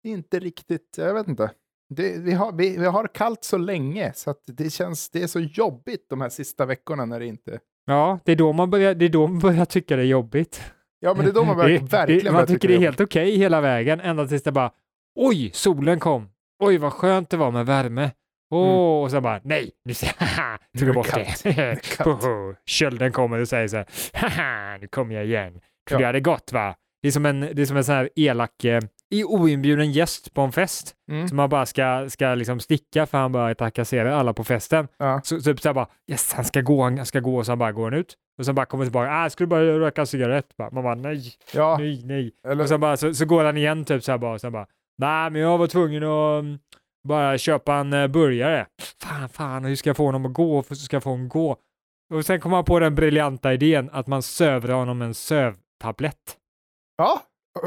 inte 0.04 0.40
riktigt, 0.40 0.96
jag 0.98 1.14
vet 1.14 1.28
inte. 1.28 1.52
Det, 1.90 2.18
vi, 2.20 2.32
har, 2.34 2.52
vi, 2.52 2.78
vi 2.78 2.86
har 2.86 3.08
kallt 3.08 3.44
så 3.44 3.58
länge 3.58 4.12
så 4.16 4.30
att 4.30 4.42
det 4.46 4.70
känns, 4.70 5.10
det 5.10 5.24
är 5.24 5.28
så 5.28 5.40
jobbigt 5.40 6.06
de 6.10 6.22
här 6.22 6.30
sista 6.30 6.66
veckorna 6.66 7.06
när 7.06 7.20
det 7.20 7.26
inte... 7.26 7.60
Ja, 7.86 8.20
det 8.26 8.32
är 8.32 8.36
då 8.36 8.54
man 8.54 8.70
börjar, 8.70 8.94
det 8.96 9.06
är 9.06 9.10
då 9.10 9.28
man 9.28 9.40
börjar 9.40 9.66
tycka 9.66 9.96
det 9.96 10.02
är 10.02 10.06
jobbigt. 10.06 10.62
Ja, 11.00 11.14
men 11.14 11.26
det 11.26 11.32
är 11.32 11.34
då 11.34 11.44
man 11.44 11.58
börjar, 11.58 11.80
Det- 11.80 11.86
verkligen 11.92 12.26
det, 12.26 12.32
man 12.32 12.48
tycker 12.48 12.68
det 12.68 12.74
är 12.76 12.80
helt 12.80 13.02
okej 13.02 13.38
hela 13.38 13.62
vägen, 13.62 14.00
ända 14.00 14.28
tills 14.28 14.44
det 14.44 14.52
bara 14.52 14.72
oj, 15.16 15.52
solen 15.54 16.00
kom. 16.00 16.30
Oj, 16.60 16.78
vad 16.78 16.94
skönt 16.94 17.30
det 17.30 17.38
var 17.38 17.52
med 17.52 17.66
värme. 17.66 18.12
Åh, 18.54 18.68
Mm. 18.68 18.78
och 19.04 19.12
sen 19.12 19.24
bara 19.24 19.40
nej, 19.44 19.72
nu 19.86 19.94
tog 20.80 20.88
jag 20.88 20.96
bort 20.96 21.14
det. 21.14 21.80
Kölden 22.66 23.12
kommer 23.12 23.40
och 23.40 23.48
säger 23.48 23.68
så 23.68 23.78
här, 23.78 23.86
haha, 24.14 24.78
nu 24.82 24.88
kommer 24.88 25.16
jag 25.16 25.26
igen. 25.26 25.60
Tror 25.90 26.02
Ja. 26.02 26.12
det 26.12 26.20
gått 26.20 26.52
va? 26.54 26.76
Det 27.02 27.08
är 27.08 27.12
som 27.12 27.26
en, 27.26 27.40
det 27.40 27.62
är 27.62 27.66
som 27.66 27.78
en 27.78 27.84
sån 27.84 27.96
här 27.96 28.10
elak, 28.16 28.64
eh, 28.64 28.82
i 29.14 29.24
oinbjuden 29.24 29.92
gäst 29.92 30.34
på 30.34 30.42
en 30.42 30.52
fest 30.52 30.94
Mm. 31.12 31.28
som 31.28 31.38
man 31.38 31.50
bara 31.50 31.66
ska, 31.66 32.06
ska 32.10 32.36
liksom 32.36 32.60
sticka 32.60 33.06
för 33.06 33.18
han 33.18 33.32
bara 33.32 33.56
trakasserar 33.56 34.10
alla 34.12 34.34
på 34.34 34.44
festen. 34.44 34.88
Ja. 34.98 35.22
Så 35.24 35.42
typ 35.42 35.60
så 35.62 35.70
här 35.70 35.74
bara 35.74 35.88
yes, 36.12 36.34
han 36.34 36.46
ska 36.46 36.62
gå, 36.62 36.84
han 36.84 37.06
ska 37.06 37.20
gå 37.20 37.38
och 37.38 37.46
sen 37.46 37.60
bara 37.60 37.72
går 37.72 37.84
han 37.84 37.94
ut. 38.00 38.14
Och 38.40 38.46
sen 38.46 38.56
bara 38.56 38.66
kommer 38.66 38.86
tillbaka, 38.86 39.12
ah, 39.12 39.30
ska 39.30 39.44
du 39.44 39.48
bara 39.48 39.80
röka 39.80 40.02
en 40.02 40.08
cigarett? 40.08 40.46
Man 40.72 40.84
bara 40.84 40.96
nej, 40.96 41.22
Ja, 41.54 41.78
nej, 41.80 42.02
nej. 42.06 42.32
eller, 42.48 42.64
Och 42.64 42.70
sen 42.70 42.80
bara, 42.80 42.98
så, 42.98 43.14
så 43.14 43.26
går 43.26 43.44
han 43.46 43.58
igen 43.58 43.86
typ 43.86 44.04
så 44.04 44.12
här 44.12 44.18
bara, 44.20 44.34
och 44.34 44.42
sen 44.42 44.52
bara, 44.52 44.66
nej 44.98 45.30
men 45.30 45.42
jag 45.42 45.58
var 45.58 45.68
tvungen 45.68 46.04
att 46.04 46.40
mm, 46.44 46.60
bara 47.08 47.38
köpa 47.38 47.76
en 47.76 47.94
uh, 47.94 48.08
burgare. 48.08 48.66
Fan, 49.02 49.30
fan, 49.30 49.66
hur 49.66 49.76
ska 49.76 49.90
jag 49.90 49.98
få 49.98 50.06
honom 50.06 50.26
att 50.26 50.34
gå? 50.34 50.64
Hur 50.70 50.76
ska 50.76 50.96
jag 50.96 51.04
få 51.04 51.10
honom 51.10 51.26
att 51.26 51.32
gå? 51.34 51.58
Och 52.14 52.26
sen 52.26 52.40
kom 52.42 52.54
han 52.54 52.66
på 52.66 52.80
den 52.80 52.96
briljanta 52.96 53.54
idén 53.54 53.90
att 53.94 54.08
man 54.08 54.22
söver 54.24 54.70
honom 54.74 55.02
en 55.02 55.14
sövtablett. 55.14 56.38
ja, 56.98 57.22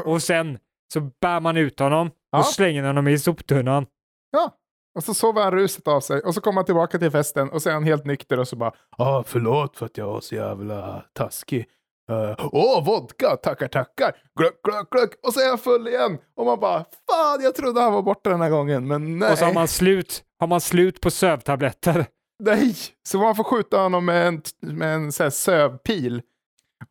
Och 0.05 0.23
sen 0.23 0.59
så 0.93 0.99
bär 1.21 1.39
man 1.39 1.57
ut 1.57 1.79
honom 1.79 2.11
Ja. 2.31 2.39
och 2.39 2.45
slänger 2.45 2.83
honom 2.83 3.07
i 3.07 3.19
soptunnan. 3.19 3.85
ja. 4.31 4.51
Och 4.95 5.03
så 5.03 5.13
sover 5.13 5.43
han 5.43 5.51
ruset 5.53 5.87
av 5.87 6.01
sig 6.01 6.21
och 6.21 6.33
så 6.33 6.41
kommer 6.41 6.55
han 6.55 6.65
tillbaka 6.65 6.99
till 6.99 7.11
festen 7.11 7.49
och 7.49 7.61
så 7.61 7.69
är 7.69 7.73
han 7.73 7.83
helt 7.83 8.05
nykter 8.05 8.39
och 8.39 8.47
så 8.47 8.55
bara 8.55 8.71
ah, 8.97 9.23
förlåt 9.23 9.77
för 9.77 9.85
att 9.85 9.97
jag 9.97 10.07
var 10.07 10.19
så 10.21 10.35
jävla 10.35 11.03
taskig. 11.13 11.65
Eh, 12.11 12.47
Åh, 12.51 12.85
vodka, 12.85 13.35
tackar, 13.35 13.67
tackar. 13.67 14.15
Glöck, 14.39 14.61
glöck, 14.63 14.89
glöck. 14.89 15.09
Och 15.27 15.33
så 15.33 15.39
är 15.39 15.45
jag 15.45 15.61
full 15.61 15.87
igen. 15.87 16.17
Och 16.37 16.45
man 16.45 16.59
bara, 16.59 16.79
fan, 16.79 17.43
jag 17.43 17.55
trodde 17.55 17.81
han 17.81 17.93
var 17.93 18.01
borta 18.01 18.29
den 18.29 18.41
här 18.41 18.49
gången, 18.49 18.87
men 18.87 19.19
nej. 19.19 19.31
Och 19.31 19.37
så 19.37 19.45
har 19.45 19.53
man 19.53 19.67
slut, 19.67 20.23
har 20.39 20.47
man 20.47 20.61
slut 20.61 21.01
på 21.01 21.11
sövtabletter. 21.11 22.05
Nej! 22.43 22.75
Så 23.09 23.17
man 23.17 23.35
får 23.35 23.43
skjuta 23.43 23.77
honom 23.77 24.05
med 24.05 24.27
en, 24.27 24.41
med 24.61 24.95
en 24.95 25.11
så 25.11 25.23
här 25.23 25.29
sövpil. 25.29 26.21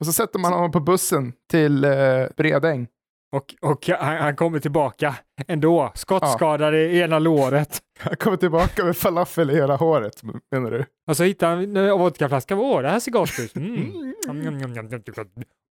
Och 0.00 0.06
så 0.06 0.12
sätter 0.12 0.38
man 0.38 0.52
honom 0.52 0.72
på 0.72 0.80
bussen 0.80 1.32
till 1.50 1.84
eh, 1.84 1.92
Bredäng. 2.36 2.88
Och, 3.36 3.54
och 3.70 3.88
han, 3.88 4.16
han 4.16 4.36
kommer 4.36 4.58
tillbaka 4.58 5.14
ändå, 5.48 5.92
skottskadad 5.94 6.74
i 6.74 6.98
ena 7.00 7.18
låret. 7.18 7.80
Han 7.98 8.16
kommer 8.16 8.36
tillbaka 8.36 8.84
med 8.84 8.96
falafel 8.96 9.50
i 9.50 9.54
hela 9.54 9.76
håret, 9.76 10.22
menar 10.52 10.70
du? 10.70 10.84
Och 11.10 11.16
så 11.16 11.24
hittar 11.24 11.48
han 11.48 11.76
en 11.76 11.98
vodkaflaska. 11.98 12.56
Åh, 12.56 12.82
det 12.82 12.88
här 12.88 13.00
ser 13.00 13.10
gott 13.10 13.38
ut. 13.40 13.56
Mm. 13.56 14.05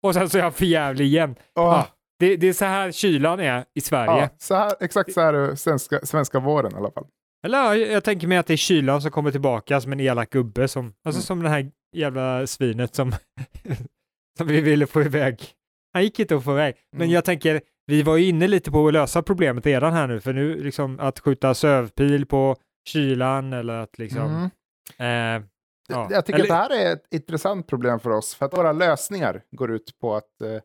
Och 0.03 0.15
sen 0.15 0.29
så 0.31 0.39
är 0.39 0.43
han 0.43 0.53
för 0.53 0.65
jävlig 0.65 1.05
igen. 1.07 1.35
Ah, 1.55 1.85
det, 2.19 2.37
det 2.37 2.49
är 2.49 2.53
så 2.53 2.65
här 2.65 2.93
kylan 2.93 3.41
är 3.41 3.65
i 3.75 3.81
Sverige. 3.81 4.21
ja, 4.21 4.29
så 4.39 4.55
här, 4.55 4.73
exakt 4.81 5.13
så 5.13 5.21
här 5.21 5.35
är 5.35 5.55
svenska, 5.55 6.01
svenska 6.07 6.41
våren 6.41 6.73
i 6.73 6.77
alla 6.77 6.91
fall. 6.91 7.07
Eller 7.47 7.59
ja, 7.59 7.77
jag, 7.77 7.91
jag 7.93 8.05
tänker 8.05 8.27
mig 8.27 8.39
att 8.39 8.47
det 8.47 8.53
är 8.53 8.57
kylan 8.57 9.03
som 9.03 9.11
kommer 9.11 9.31
tillbaka 9.31 9.81
som 9.81 9.93
en 9.93 10.01
elak 10.01 10.31
gubbe. 10.31 10.69
Som, 10.69 10.87
alltså 11.05 11.19
Mm. 11.19 11.23
som 11.23 11.43
det 11.43 11.49
här 11.49 11.71
jävla 11.97 12.47
svinet 12.47 12.95
som, 12.95 13.13
som 14.39 14.47
vi 14.47 14.61
ville 14.61 14.87
få 14.87 15.03
iväg. 15.03 15.41
Han 15.93 16.03
gick 16.03 16.19
inte 16.21 16.37
att 16.37 16.45
få 16.45 16.53
iväg. 16.53 16.75
Men 16.93 17.03
Mm. 17.03 17.15
jag 17.15 17.25
tänker, 17.25 17.61
vi 17.87 18.03
var 18.03 18.17
ju 18.17 18.25
inne 18.29 18.49
lite 18.49 18.71
på 18.71 18.87
att 18.87 18.93
lösa 18.93 19.23
problemet 19.23 19.67
redan 19.67 19.93
här 19.93 20.07
nu. 20.07 20.21
För 20.21 20.33
nu 20.33 20.63
liksom 20.63 21.01
att 21.01 21.21
skjuta 21.21 21.55
sövpil 21.55 22.27
på 22.27 22.57
kylan 22.89 23.53
eller 23.53 23.75
att 23.75 23.99
liksom... 23.99 24.51
Mm. 24.99 25.41
Eh, 25.43 25.47
ja. 25.89 26.09
Jag 26.11 26.27
tycker 26.27 26.39
eller, 26.39 26.55
att 26.55 26.69
det 26.69 26.75
här 26.77 26.87
är 26.87 26.93
ett 26.93 27.07
intressant 27.11 27.67
problem 27.67 28.01
för 28.01 28.11
oss, 28.11 28.35
för 28.35 28.47
att 28.47 28.57
våra 28.57 28.73
lösningar 28.73 29.43
går 29.51 29.71
ut 29.71 29.99
på 29.99 30.15
att 30.15 30.41
eh, 30.41 30.61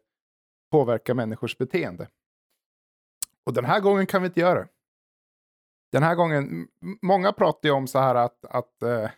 påverka 0.71 1.13
människors 1.13 1.57
beteende. 1.57 2.07
Och 3.45 3.53
den 3.53 3.65
här 3.65 3.79
gången 3.79 4.05
kan 4.05 4.21
vi 4.21 4.27
inte 4.27 4.39
göra 4.39 4.59
det. 4.59 4.67
Den 5.91 6.03
här 6.03 6.15
gången, 6.15 6.67
många 7.01 7.33
pratar 7.33 7.69
ju 7.69 7.75
om 7.75 7.87
så 7.87 7.99
här 7.99 8.15
att, 8.15 8.45
att 8.45 8.83
eh, 8.83 9.09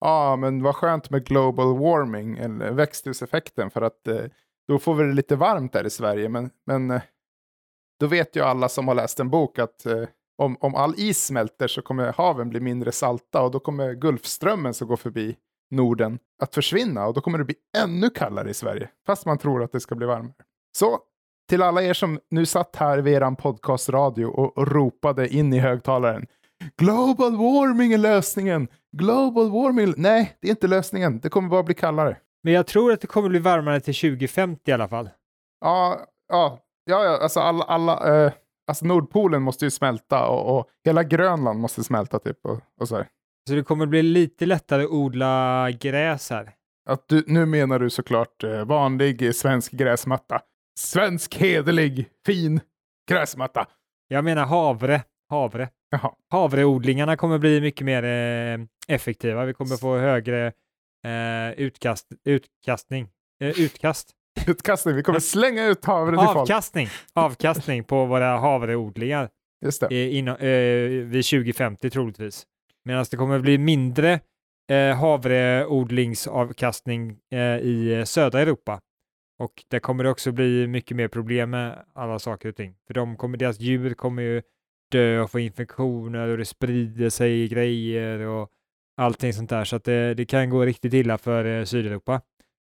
ja 0.00 0.36
men 0.36 0.62
vad 0.62 0.76
skönt 0.76 1.10
med 1.10 1.26
global 1.26 1.78
warming, 1.78 2.38
eller 2.38 2.72
växthuseffekten, 2.72 3.70
för 3.70 3.82
att 3.82 4.08
eh, 4.08 4.24
då 4.68 4.78
får 4.78 4.94
vi 4.94 5.04
det 5.04 5.12
lite 5.12 5.36
varmt 5.36 5.72
där 5.72 5.86
i 5.86 5.90
Sverige. 5.90 6.28
Men, 6.28 6.50
men 6.66 6.90
eh, 6.90 7.02
då 8.00 8.06
vet 8.06 8.36
ju 8.36 8.40
alla 8.40 8.68
som 8.68 8.88
har 8.88 8.94
läst 8.94 9.20
en 9.20 9.30
bok 9.30 9.58
att 9.58 9.86
eh, 9.86 10.04
om, 10.38 10.56
om 10.60 10.74
all 10.74 10.94
is 10.96 11.24
smälter 11.24 11.68
så 11.68 11.82
kommer 11.82 12.12
haven 12.12 12.48
bli 12.48 12.60
mindre 12.60 12.92
salta 12.92 13.42
och 13.42 13.50
då 13.50 13.60
kommer 13.60 13.94
Gulfströmmen 13.94 14.74
som 14.74 14.88
går 14.88 14.96
förbi 14.96 15.36
Norden 15.70 16.18
att 16.42 16.54
försvinna 16.54 17.06
och 17.06 17.14
då 17.14 17.20
kommer 17.20 17.38
det 17.38 17.44
bli 17.44 17.54
ännu 17.76 18.10
kallare 18.10 18.50
i 18.50 18.54
Sverige, 18.54 18.88
fast 19.06 19.26
man 19.26 19.38
tror 19.38 19.62
att 19.62 19.72
det 19.72 19.80
ska 19.80 19.94
bli 19.94 20.06
varmare. 20.06 20.34
Så 20.78 20.98
till 21.48 21.62
alla 21.62 21.82
er 21.82 21.94
som 21.94 22.20
nu 22.30 22.46
satt 22.46 22.76
här 22.76 22.98
vid 22.98 23.14
eran 23.14 23.36
podcastradio 23.36 24.24
och, 24.24 24.68
ropade 24.68 25.28
in 25.28 25.52
i 25.52 25.58
högtalaren. 25.58 26.26
Global 26.76 27.36
warming 27.36 27.92
är 27.92 27.98
lösningen! 27.98 28.68
Global 28.96 29.50
warming! 29.50 29.94
Nej, 29.96 30.36
det 30.40 30.48
är 30.48 30.50
inte 30.50 30.66
lösningen. 30.66 31.20
Det 31.20 31.28
kommer 31.28 31.48
bara 31.48 31.62
bli 31.62 31.74
kallare. 31.74 32.16
men 32.42 32.52
jag 32.52 32.66
tror 32.66 32.92
att 32.92 33.00
det 33.00 33.06
kommer 33.06 33.28
bli 33.28 33.38
varmare 33.38 33.80
till 33.80 33.94
2050 33.94 34.70
i 34.70 34.72
alla 34.72 34.88
fall. 34.88 35.10
Ja, 35.60 36.00
ja, 36.28 36.58
ja, 36.84 37.04
ja 37.04 37.18
alltså 37.22 37.40
alla, 37.40 37.64
alla 37.64 38.24
eh, 38.24 38.32
alltså 38.66 38.86
Nordpolen 38.86 39.42
måste 39.42 39.64
ju 39.64 39.70
smälta 39.70 40.26
och, 40.26 40.58
och 40.58 40.68
hela 40.84 41.02
Grönland 41.04 41.60
måste 41.60 41.84
smälta 41.84 42.18
typ 42.18 42.38
och, 42.46 42.60
och 42.80 42.88
så 42.88 42.96
här. 42.96 43.08
Så 43.48 43.54
det 43.54 43.62
kommer 43.62 43.86
bli 43.86 44.02
lite 44.02 44.46
lättare 44.46 44.84
att 44.84 44.90
odla 44.90 45.70
gräs 45.80 46.30
här. 46.30 46.54
Att 46.88 47.08
du, 47.08 47.24
nu 47.26 47.46
menar 47.46 47.78
du 47.78 47.90
såklart 47.90 48.44
eh, 48.44 48.64
vanlig 48.64 49.34
svensk 49.34 49.72
gräsmatta. 49.72 50.40
Svensk, 50.78 51.34
hederlig, 51.34 52.08
fin 52.26 52.60
gräsmatta. 53.10 53.66
Jag 54.08 54.24
menar 54.24 54.46
havre. 54.46 55.02
Havre. 55.30 55.68
Jaha. 55.90 56.14
Havreodlingarna 56.30 57.16
kommer 57.16 57.38
bli 57.38 57.60
mycket 57.60 57.84
mer 57.84 58.02
eh, 58.02 58.66
effektiva. 58.88 59.44
Vi 59.44 59.54
kommer 59.54 59.76
få 59.76 59.98
högre 59.98 60.46
eh, 61.06 61.52
utkast, 61.56 62.06
utkastning. 62.24 63.08
Eh, 63.40 63.60
utkast. 63.60 64.10
Utkastning, 64.46 64.94
vi 64.96 65.02
kommer 65.02 65.20
slänga 65.20 65.66
ut 65.66 65.84
havre 65.84 66.16
till 66.16 66.26
folk. 66.26 66.36
Avkastning. 66.36 66.88
Avkastning 67.14 67.84
på 67.84 68.06
våra 68.06 68.38
havreodlingar 68.38 69.28
Just 69.64 69.80
det. 69.80 69.86
eh, 69.86 70.16
inom, 70.16 70.36
eh, 70.36 70.48
vid 71.06 71.24
2050 71.24 71.90
troligtvis. 71.90 72.46
Medan 72.84 73.04
det 73.10 73.16
kommer 73.16 73.38
bli 73.38 73.58
mindre 73.58 74.20
eh, 74.70 74.96
havreodlingsavkastning 74.96 77.16
eh, 77.32 77.38
i 77.58 77.94
eh, 77.98 78.04
södra 78.04 78.40
Europa. 78.40 78.80
Och 79.38 79.64
det 79.68 79.80
kommer 79.80 80.04
det 80.04 80.10
också 80.10 80.32
bli 80.32 80.66
mycket 80.66 80.96
mer 80.96 81.08
problem 81.08 81.50
med 81.50 81.84
alla 81.94 82.18
saker 82.18 82.48
och 82.48 82.56
ting. 82.56 82.74
För 82.86 82.94
de 82.94 83.16
kommer, 83.16 83.38
deras 83.38 83.60
djur 83.60 83.94
kommer 83.94 84.22
ju 84.22 84.42
dö 84.92 85.20
och 85.20 85.30
få 85.30 85.38
infektioner 85.38 86.28
och 86.28 86.38
det 86.38 86.44
sprider 86.44 87.10
sig 87.10 87.48
grejer 87.48 88.18
och 88.18 88.50
allting 88.96 89.32
sånt 89.32 89.50
där. 89.50 89.64
Så 89.64 89.76
att 89.76 89.84
det, 89.84 90.14
det 90.14 90.24
kan 90.24 90.50
gå 90.50 90.64
riktigt 90.64 90.94
illa 90.94 91.18
för 91.18 91.44
eh, 91.44 91.64
Sydeuropa. 91.64 92.20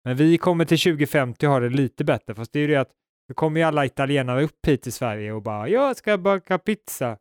Men 0.07 0.17
vi 0.17 0.39
kommer 0.39 0.65
till 0.65 0.79
2050 0.79 1.47
ha 1.47 1.61
det 1.61 1.69
lite 1.69 2.05
bättre. 2.05 2.35
Fast 2.35 2.53
det 2.53 2.59
är 2.59 2.61
ju 2.61 2.67
det 2.67 2.77
att 2.77 2.91
nu 3.29 3.35
kommer 3.35 3.61
ju 3.61 3.67
alla 3.67 3.85
italienare 3.87 4.45
upp 4.45 4.67
hit 4.67 4.83
till 4.83 4.93
Sverige 4.93 5.33
och 5.33 5.43
bara 5.43 5.69
jag 5.69 5.97
ska 5.97 6.19
baka 6.19 6.59
pizza. 6.59 7.17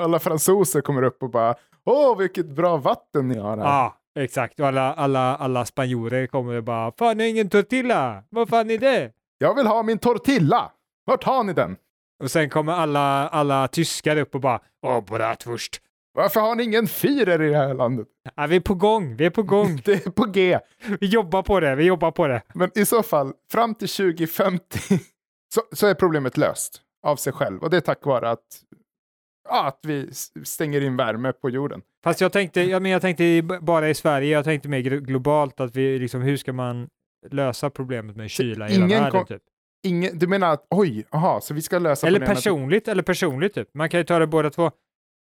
Alla 0.00 0.18
fransoser 0.18 0.80
kommer 0.80 1.02
upp 1.02 1.22
och 1.22 1.30
bara 1.30 1.54
Åh, 1.84 2.18
vilket 2.18 2.46
bra 2.46 2.76
vatten 2.76 3.28
ni 3.28 3.38
har 3.38 3.56
här. 3.56 3.64
Ja, 3.64 3.96
exakt. 4.18 4.60
Och 4.60 4.66
alla, 4.66 4.94
alla, 4.94 5.36
alla 5.36 5.64
spanjorer 5.64 6.26
kommer 6.26 6.54
och 6.54 6.64
bara 6.64 6.92
fan, 6.98 7.18
det 7.18 7.24
är 7.24 7.28
ingen 7.28 7.48
tortilla. 7.48 8.24
Vad 8.30 8.48
fan 8.48 8.70
är 8.70 8.78
det? 8.78 9.12
Jag 9.38 9.54
vill 9.54 9.66
ha 9.66 9.82
min 9.82 9.98
tortilla. 9.98 10.70
Vart 11.04 11.24
har 11.24 11.44
ni 11.44 11.52
den? 11.52 11.76
Och 12.22 12.30
sen 12.30 12.50
kommer 12.50 12.72
alla, 12.72 13.28
alla 13.28 13.68
tyskar 13.68 14.16
upp 14.16 14.34
och 14.34 14.40
bara 14.40 14.60
åh, 14.82 15.04
bratwurst. 15.04 15.82
Varför 16.12 16.40
har 16.40 16.54
ni 16.54 16.62
ingen 16.62 16.86
Führer 16.86 17.42
i 17.42 17.50
det 17.50 17.56
här 17.56 17.74
landet? 17.74 18.08
Ja, 18.36 18.46
vi 18.46 18.56
är 18.56 18.60
på 18.60 18.74
gång, 18.74 19.16
vi 19.16 19.26
är 19.26 19.30
på 19.30 19.42
gång. 19.42 19.80
Det 19.84 20.06
är 20.06 20.10
på 20.10 20.24
G. 20.24 20.58
Vi 21.00 21.06
jobbar 21.06 21.42
på 21.42 21.60
det, 21.60 21.74
vi 21.74 21.84
jobbar 21.84 22.10
på 22.10 22.26
det. 22.26 22.42
Men 22.54 22.70
i 22.74 22.84
så 22.86 23.02
fall, 23.02 23.32
fram 23.52 23.74
till 23.74 23.88
2050 23.88 24.78
så, 25.54 25.62
så 25.72 25.86
är 25.86 25.94
problemet 25.94 26.36
löst 26.36 26.82
av 27.06 27.16
sig 27.16 27.32
själv. 27.32 27.62
Och 27.62 27.70
det 27.70 27.76
är 27.76 27.80
tack 27.80 28.06
vare 28.06 28.30
att, 28.30 28.44
ja, 29.48 29.66
att 29.66 29.78
vi 29.82 30.10
stänger 30.44 30.80
in 30.80 30.96
värme 30.96 31.32
på 31.32 31.50
jorden. 31.50 31.82
Fast 32.04 32.20
jag 32.20 32.32
tänkte, 32.32 32.60
ja, 32.60 32.80
men 32.80 32.90
jag 32.90 33.02
tänkte 33.02 33.42
bara 33.60 33.88
i 33.90 33.94
Sverige, 33.94 34.28
jag 34.32 34.44
tänkte 34.44 34.68
mer 34.68 34.78
glo- 34.80 35.00
globalt 35.00 35.60
att 35.60 35.76
vi 35.76 35.98
liksom, 35.98 36.22
hur 36.22 36.36
ska 36.36 36.52
man 36.52 36.88
lösa 37.30 37.70
problemet 37.70 38.16
med 38.16 38.30
kyla 38.30 38.68
i 38.68 38.72
hela 38.72 38.86
världen 38.86 39.10
kom- 39.10 39.26
typ? 39.26 39.42
Ingen, 39.82 40.18
du 40.18 40.26
menar 40.26 40.52
att 40.52 40.66
oj, 40.70 41.04
aha, 41.10 41.40
så 41.40 41.54
vi 41.54 41.62
ska 41.62 41.78
lösa 41.78 42.06
Eller 42.06 42.26
personligt, 42.26 42.88
eller 42.88 43.02
personligt 43.02 43.54
typ. 43.54 43.68
Man 43.74 43.88
kan 43.88 44.00
ju 44.00 44.04
ta 44.04 44.18
det 44.18 44.26
båda 44.26 44.50
två. 44.50 44.70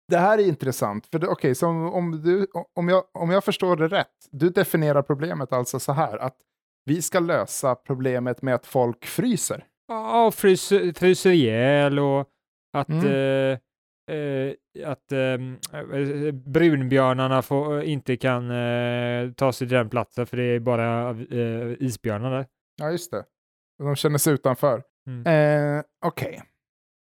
Det 0.08 0.16
här 0.16 0.38
är 0.38 0.42
intressant, 0.48 1.06
för 1.06 1.28
okej, 1.28 1.54
så 1.54 1.66
om, 1.68 1.92
om, 1.92 2.22
du, 2.22 2.46
om, 2.74 2.88
jag, 2.88 3.04
om 3.12 3.30
jag 3.30 3.44
förstår 3.44 3.76
det 3.76 3.88
rätt, 3.88 4.08
du 4.30 4.50
definierar 4.50 5.02
problemet 5.02 5.52
alltså 5.52 5.80
så 5.80 5.92
här 5.92 6.18
att 6.18 6.36
vi 6.84 7.02
ska 7.02 7.20
lösa 7.20 7.74
problemet 7.74 8.42
med 8.42 8.54
att 8.54 8.66
folk 8.66 9.04
fryser. 9.04 9.64
Ja, 9.88 10.30
fryser, 10.34 10.92
fryser 10.92 11.30
ihjäl 11.30 11.98
och 11.98 12.28
att, 12.76 12.88
Mm. 12.88 13.06
eh, 13.06 13.58
eh, 14.16 14.54
att 14.86 15.12
ehm, 15.12 15.56
eh, 15.72 16.32
brunbjörnarna 16.34 17.42
får, 17.42 17.82
inte 17.82 18.16
kan 18.16 18.50
eh, 18.50 19.32
ta 19.32 19.52
sig 19.52 19.68
till 19.68 19.76
den 19.76 19.88
platsen 19.90 20.26
för 20.26 20.36
det 20.36 20.44
är 20.44 20.60
bara 20.60 21.10
eh, 21.10 21.72
isbjörnar 21.82 22.30
där. 22.30 22.46
Ja, 22.76 22.90
just 22.90 23.10
det. 23.10 23.24
De 23.78 23.96
känner 23.96 24.18
sig 24.18 24.32
utanför. 24.34 24.82
Mm. 25.06 25.26
Eh, 25.78 25.82
Okej. 26.06 26.42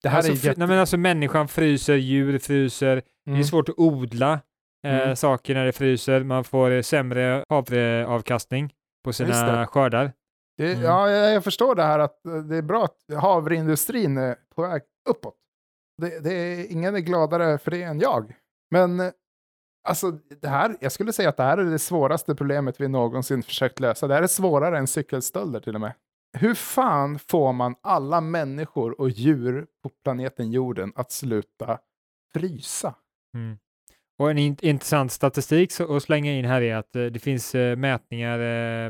Det 0.03 0.09
här 0.09 0.17
alltså, 0.17 0.33
är 0.33 0.37
jätte... 0.37 0.59
nej, 0.59 0.69
men 0.69 0.79
alltså 0.79 0.97
människan 0.97 1.49
fryser, 1.49 1.95
djur 1.95 2.39
fryser, 2.39 2.95
det 2.97 3.31
är 3.31 3.35
Mm. 3.35 3.45
svårt 3.45 3.69
att 3.69 3.79
odla 3.79 4.41
eh, 4.87 5.01
Mm. 5.03 5.17
saker 5.17 5.55
när 5.55 5.65
det 5.65 5.73
fryser, 5.73 6.25
man 6.25 6.45
får 6.45 6.71
eh, 6.71 6.83
sämre 6.83 7.45
havreavkastning 7.49 8.73
på 9.05 9.13
sina 9.13 9.67
skördar. 9.67 10.13
Det, 10.59 10.73
Mm. 10.73 10.85
Ja, 10.85 11.11
jag, 11.11 11.35
jag 11.35 11.45
förstår 11.45 11.75
det 11.75 11.83
här 11.83 11.99
att 11.99 12.27
eh, 12.27 12.35
det 12.35 12.57
är 12.57 12.63
bra 12.63 12.85
att 12.85 13.21
havreindustrin 13.21 14.19
är 14.19 14.37
på 14.55 14.63
väg 14.63 14.83
uppåt. 15.11 15.35
Det, 16.03 16.21
det 16.25 16.35
är, 16.35 16.73
ingen 16.73 16.95
är 16.95 17.01
gladare 17.01 17.59
för 17.59 17.71
det 17.71 17.83
än 17.83 18.01
jag. 18.01 18.33
Men 18.71 19.01
eh, 19.01 19.11
alltså, 19.89 20.11
det 20.41 20.49
här, 20.49 20.77
jag 20.81 20.93
skulle 20.93 21.13
säga 21.13 21.29
att 21.29 21.37
det 21.37 21.43
här 21.43 21.59
är 21.59 21.65
det 21.65 21.79
svåraste 21.79 22.35
problemet 22.35 22.81
vi 22.81 22.89
någonsin 22.89 23.43
försökt 23.43 23.81
lösa. 23.81 24.07
Det 24.07 24.15
här 24.15 24.23
är 24.23 24.27
svårare 24.27 24.79
än 24.79 24.87
cykelstölder 24.87 25.61
till 25.61 25.75
och 25.75 25.81
med. 25.81 25.93
Hur 26.39 26.55
fan 26.55 27.19
får 27.19 27.53
man 27.53 27.75
alla 27.83 28.21
människor 28.21 29.01
och 29.01 29.11
djur 29.11 29.67
på 29.83 29.89
planeten 30.05 30.53
jorden 30.53 30.93
att 30.95 31.13
sluta 31.13 31.79
frysa? 32.35 32.95
Mm. 33.37 33.59
Och 34.19 34.31
en 34.31 34.39
int- 34.39 34.65
intressant 34.65 35.13
statistik 35.13 35.73
så, 35.73 35.97
att 35.97 36.03
slänga 36.03 36.33
in 36.33 36.45
här 36.45 36.63
är 36.63 36.77
att 36.77 36.97
eh, 36.97 37.05
det 37.05 37.19
finns 37.19 37.55
eh, 37.55 37.77
mätningar, 37.77 38.39
eh, 38.39 38.87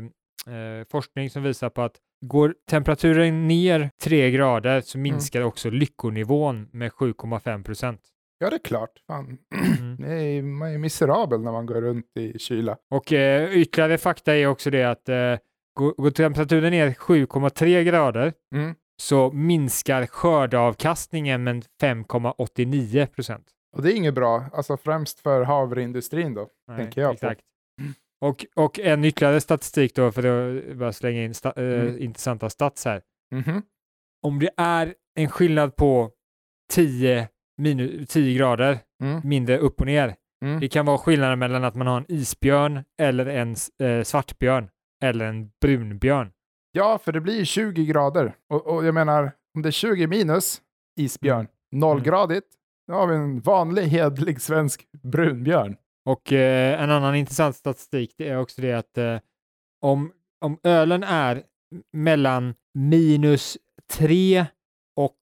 eh, 0.55 0.85
forskning 0.91 1.29
som 1.29 1.43
visar 1.43 1.69
på 1.69 1.81
att 1.81 1.95
går 2.25 2.55
temperaturen 2.69 3.47
ner 3.47 3.89
tre 4.03 4.31
grader 4.31 4.81
så 4.81 4.97
Mm. 4.97 5.03
minskar 5.03 5.41
också 5.41 5.69
lyckonivån 5.69 6.69
med 6.71 6.91
7,5 6.91 7.63
procent. 7.63 8.01
Ja, 8.37 8.49
det 8.49 8.55
är 8.55 8.59
klart. 8.59 8.89
Fan. 9.07 9.37
Mm. 9.79 10.03
Är, 10.11 10.41
man 10.41 10.69
är 10.71 10.77
miserabel 10.77 11.41
när 11.41 11.51
man 11.51 11.65
går 11.65 11.81
runt 11.81 12.17
i 12.17 12.39
kyla. 12.39 12.77
Och 12.91 13.13
eh, 13.13 13.51
ytterligare 13.57 13.97
fakta 13.97 14.35
är 14.35 14.47
också 14.47 14.69
det 14.69 14.83
att 14.83 15.09
eh, 15.09 15.35
går, 15.73 15.93
går 15.97 16.11
temperaturen 16.11 16.71
ner 16.71 16.93
7,3 16.93 17.83
grader 17.83 18.33
Mm. 18.55 18.75
så 19.01 19.31
minskar 19.31 20.05
skördeavkastningen 20.05 21.43
med 21.43 21.65
5,89 21.81 23.05
procent. 23.05 23.45
Och 23.75 23.81
det 23.83 23.93
är 23.93 23.95
inget 23.95 24.13
bra, 24.13 24.45
alltså 24.53 24.77
främst 24.77 25.19
för 25.19 25.41
havreindustrin 25.43 26.33
då. 26.33 26.47
Nej, 26.67 26.77
Tänker 26.77 27.01
jag 27.01 27.09
på. 27.09 27.13
exakt. 27.13 27.41
Och, 28.21 28.45
och 28.55 28.79
en 28.79 29.05
ytterligare 29.05 29.41
statistik 29.41 29.95
då, 29.95 30.11
för 30.11 30.23
att 30.23 30.77
bara 30.77 30.93
slänga 30.93 31.23
in 31.23 31.33
sta, 31.33 31.53
eh, 31.57 31.81
Mm. 31.81 31.99
intressanta 32.01 32.49
stats 32.49 32.85
här. 32.85 33.01
Mhm. 33.35 33.61
Om 34.25 34.39
det 34.39 34.49
är 34.57 34.93
en 35.19 35.29
skillnad 35.29 35.75
på 35.75 36.11
10, 36.73 37.27
minu, 37.57 38.05
10 38.05 38.37
grader 38.37 38.79
Mm. 39.03 39.21
mindre 39.23 39.57
upp 39.57 39.79
och 39.79 39.85
ner. 39.85 40.15
Mm. 40.45 40.59
Det 40.59 40.67
kan 40.67 40.85
vara 40.85 40.97
skillnaden 40.97 41.39
mellan 41.39 41.63
att 41.63 41.75
man 41.75 41.87
har 41.87 41.97
en 41.97 42.05
isbjörn 42.11 42.83
eller 43.01 43.25
en 43.25 43.55
eh, 43.83 44.03
svartbjörn 44.03 44.69
eller 45.03 45.25
en 45.25 45.51
brunbjörn. 45.61 46.31
Ja, 46.71 46.97
för 46.97 47.11
det 47.11 47.21
blir 47.21 47.45
20 47.45 47.85
grader. 47.85 48.35
Och, 48.49 48.67
och 48.67 48.85
jag 48.85 48.93
menar, 48.93 49.31
om 49.55 49.61
det 49.61 49.69
är 49.69 49.71
20 49.71 50.07
minus 50.07 50.61
isbjörn, 50.99 51.47
nollgradigt, 51.71 52.47
då 52.87 52.93
har 52.93 53.07
vi 53.07 53.15
en 53.15 53.39
vanlig 53.39 53.83
hedlig 53.83 54.41
svensk 54.41 54.87
brunbjörn. 55.03 55.75
Och 56.05 56.33
eh, 56.33 56.81
en 56.83 56.89
annan 56.91 57.15
intressant 57.15 57.55
statistik 57.55 58.13
det 58.17 58.29
är 58.29 58.37
också 58.37 58.61
det 58.61 58.73
att 58.73 58.97
eh, 58.97 59.19
om, 59.81 60.11
om 60.45 60.59
ölen 60.63 61.03
är 61.03 61.43
mellan 61.93 62.55
minus 62.73 63.57
3 63.91 64.45
och 64.95 65.17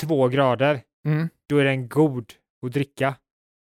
2 0.00 0.28
grader, 0.28 0.82
Mm. 1.06 1.28
då 1.48 1.58
är 1.58 1.64
den 1.64 1.88
god 1.88 2.32
att 2.66 2.72
dricka. 2.72 3.14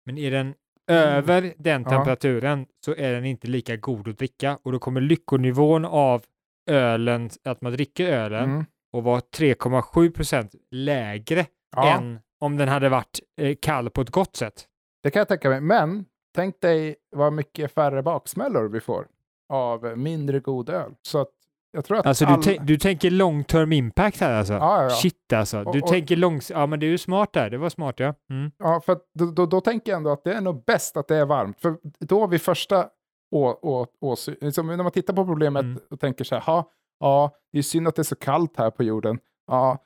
Men 0.07 0.19
är 0.19 0.31
den 0.31 0.55
över 0.89 1.55
den 1.57 1.83
Ja. 1.83 1.91
temperaturen 1.91 2.67
så 2.85 2.95
är 2.95 3.13
den 3.13 3.25
inte 3.25 3.47
lika 3.47 3.77
god 3.77 4.09
att 4.09 4.19
dricka 4.19 4.59
och 4.63 4.73
då 4.73 4.79
kommer 4.79 5.01
lyckonivån 5.01 5.85
av 5.85 6.23
ölen, 6.71 7.31
att 7.45 7.61
man 7.61 7.73
dricker 7.73 8.07
ölen, 8.13 8.45
Mm. 8.51 8.65
och 8.93 9.03
vara 9.05 9.21
3,7 9.21 10.11
procent 10.11 10.55
lägre 10.71 11.47
Ja, 11.77 11.97
än 11.99 12.21
om 12.41 12.57
den 12.57 12.69
hade 12.69 12.89
varit 12.89 13.21
eh, 13.41 13.57
kall 13.63 13.91
på 13.91 14.01
ett 14.01 14.11
gott 14.11 14.37
sätt. 14.37 14.67
det 15.03 15.11
kan 15.11 15.21
jag 15.21 15.29
tänka 15.29 15.49
mig. 15.49 15.61
Men 15.61 16.05
tänk 16.35 16.61
dig 16.61 16.97
vad 17.17 17.33
mycket 17.33 17.73
färre 17.73 18.03
baksmällor 18.03 18.69
vi 18.69 18.81
får 18.81 19.07
av 19.53 19.99
mindre 19.99 20.41
god 20.41 20.69
öl. 20.71 20.95
Så 21.03 21.19
att 21.21 21.31
jag 21.77 21.85
tror 21.85 21.99
att 21.99 22.07
Alltså 22.07 22.25
du, 22.27 22.33
all- 22.33 22.41
tän- 22.43 22.65
du 22.65 22.79
tänker 22.79 23.11
long 23.11 23.45
term 23.45 23.73
impact 23.73 24.21
här 24.21 24.33
alltså? 24.39 24.53
Ja, 24.53 24.83
ja. 24.83 24.91
Shit 24.91 25.33
alltså. 25.33 25.63
Du 25.63 25.69
Och- 25.69 25.77
och- 25.77 25.87
tänker 25.87 26.17
långs... 26.17 26.51
Ja 26.51 26.67
men 26.67 26.81
du 26.81 26.87
är 26.87 26.91
ju 26.91 26.99
smart 26.99 27.33
där. 27.33 27.51
Det 27.51 27.59
var 27.59 27.69
smart 27.71 27.95
ja. 28.01 28.15
Mm. 28.31 28.51
Ja, 28.59 28.81
för 28.87 28.99
då, 29.19 29.27
då, 29.27 29.47
då 29.47 29.61
tänker 29.61 29.93
jag 29.93 29.97
ändå 29.97 30.11
att 30.11 30.25
det 30.25 30.33
är 30.35 30.41
nog 30.41 30.65
bäst 30.65 30.97
att 30.97 31.09
det 31.09 31.17
är 31.17 31.27
varmt. 31.27 31.61
För 31.61 31.77
då 32.01 32.27
vid 32.27 32.43
första 32.43 32.87
å, 33.35 33.47
å, 33.63 33.87
åsy, 34.01 34.35
liksom 34.41 34.67
när 34.67 34.77
man 34.77 34.93
tittar 34.93 35.15
på 35.15 35.25
problemet 35.25 35.63
Mm. 35.63 35.79
och 35.91 36.01
tänker 36.01 36.25
så 36.25 36.35
här, 36.35 36.43
"Ha, 36.43 36.71
ja, 37.01 37.31
det 37.53 37.59
är 37.59 37.63
synd 37.63 37.89
att 37.89 37.97
det 37.97 38.03
är 38.03 38.05
så 38.05 38.17
kallt 38.17 38.57
här 38.59 38.71
på 38.71 38.83
jorden. 38.83 39.19
Ja, 39.47 39.79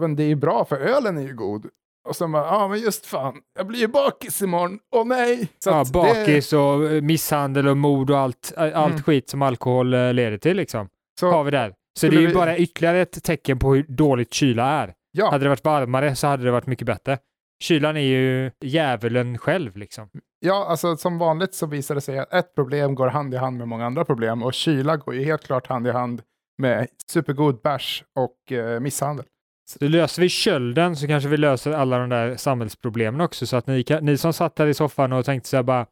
men 0.00 0.16
det 0.16 0.22
är 0.22 0.26
ju 0.28 0.34
bra 0.36 0.64
för 0.64 0.76
ölen 0.76 1.18
är 1.18 1.22
ju 1.22 1.34
god. 1.34 1.66
Och 2.08 2.16
så 2.16 2.28
bara, 2.28 2.46
ja 2.46 2.68
men 2.68 2.78
just 2.80 3.06
fan, 3.06 3.34
jag 3.58 3.66
blir 3.66 3.78
ju 3.80 3.88
bakis 3.88 4.42
imorgon. 4.42 4.78
Åh 4.96 5.04
nej! 5.06 5.48
Så 5.64 5.70
Ja, 5.70 5.84
bakis 5.92 6.52
och 6.52 6.84
eh, 6.90 7.02
misshandel 7.02 7.68
och 7.68 7.76
mord 7.76 8.10
och 8.10 8.18
allt, 8.18 8.52
eh, 8.56 8.62
allt 8.62 8.90
Mm. 8.92 9.02
skit 9.02 9.30
som 9.30 9.42
alkohol 9.42 9.94
eh, 9.94 10.12
leder 10.12 10.38
till 10.38 10.56
liksom. 10.56 10.88
Så, 11.20 11.30
Har 11.30 11.44
vi 11.44 11.50
där. 11.50 11.74
Så 12.00 12.06
det 12.08 12.16
är 12.16 12.20
ju 12.20 12.26
vi- 12.26 12.34
bara 12.34 12.56
ytterligare 12.56 13.00
ett 13.00 13.24
tecken 13.24 13.58
på 13.58 13.74
hur 13.74 13.82
dåligt 13.88 14.34
kyla 14.34 14.64
är. 14.68 14.94
ja, 15.12 15.30
Hade 15.30 15.44
det 15.44 15.48
varit 15.48 15.64
varmare 15.64 16.16
så 16.16 16.26
hade 16.26 16.44
det 16.44 16.50
varit 16.50 16.66
mycket 16.66 16.86
bättre. 16.86 17.18
Kylan 17.62 17.96
är 17.96 18.00
ju 18.00 18.50
djävulen 18.60 19.38
själv 19.38 19.76
liksom. 19.76 20.08
ja, 20.40 20.66
alltså 20.68 20.96
som 20.96 21.18
vanligt 21.18 21.54
så 21.54 21.66
visar 21.66 21.94
det 21.94 22.00
sig 22.00 22.18
att 22.18 22.32
ett 22.32 22.54
problem 22.54 22.94
går 22.94 23.08
hand 23.08 23.34
i 23.34 23.36
hand 23.36 23.58
med 23.58 23.68
många 23.68 23.86
andra 23.86 24.04
problem. 24.04 24.42
Och 24.42 24.54
kyla 24.54 24.96
går 24.96 25.14
ju 25.14 25.24
helt 25.24 25.44
klart 25.46 25.66
hand 25.66 25.86
i 25.86 25.90
hand 25.90 26.22
med 26.58 26.86
supergod 27.10 27.60
bärs 27.62 28.04
och 28.18 28.52
eh, 28.52 28.80
misshandel. 28.80 29.24
Så 29.70 29.84
löser 29.84 30.22
vi 30.22 30.28
kölden 30.28 30.96
så 30.96 31.06
kanske 31.06 31.28
vi 31.28 31.36
löser 31.36 31.72
alla 31.72 31.98
de 31.98 32.08
där 32.08 32.36
samhällsproblemen 32.36 33.20
också. 33.20 33.46
Så 33.46 33.56
att 33.56 33.66
ni, 33.66 33.82
kan, 33.82 34.04
ni 34.04 34.16
som 34.16 34.32
satt 34.32 34.56
där 34.56 34.66
i 34.66 34.74
soffan 34.74 35.12
och 35.12 35.24
tänkte 35.24 35.48
så 35.48 35.56
här 35.56 35.62
bara, 35.62 35.86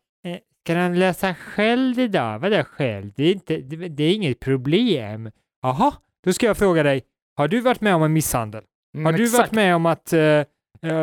kan 0.64 0.76
han 0.76 0.98
läsa 0.98 1.34
själv 1.34 1.98
idag? 1.98 2.38
Vadå 2.38 2.64
själv? 2.64 3.12
Det 3.16 3.24
är, 3.24 3.32
inte, 3.32 3.56
det, 3.56 3.76
det 3.88 4.04
är 4.04 4.14
inget 4.14 4.40
problem. 4.40 5.30
Jaha, 5.62 5.92
då 6.24 6.32
ska 6.32 6.46
jag 6.46 6.56
fråga 6.58 6.82
dig, 6.82 7.02
har 7.36 7.48
du 7.48 7.60
varit 7.60 7.80
med 7.80 7.94
om 7.94 8.02
en 8.02 8.12
misshandel? 8.12 8.64
Mm, 8.94 9.04
Har 9.06 9.12
du 9.12 9.24
exakt. 9.24 9.38
varit 9.38 9.52
med 9.52 9.76
om 9.76 9.86
att 9.86 10.12
eh, 10.12 10.44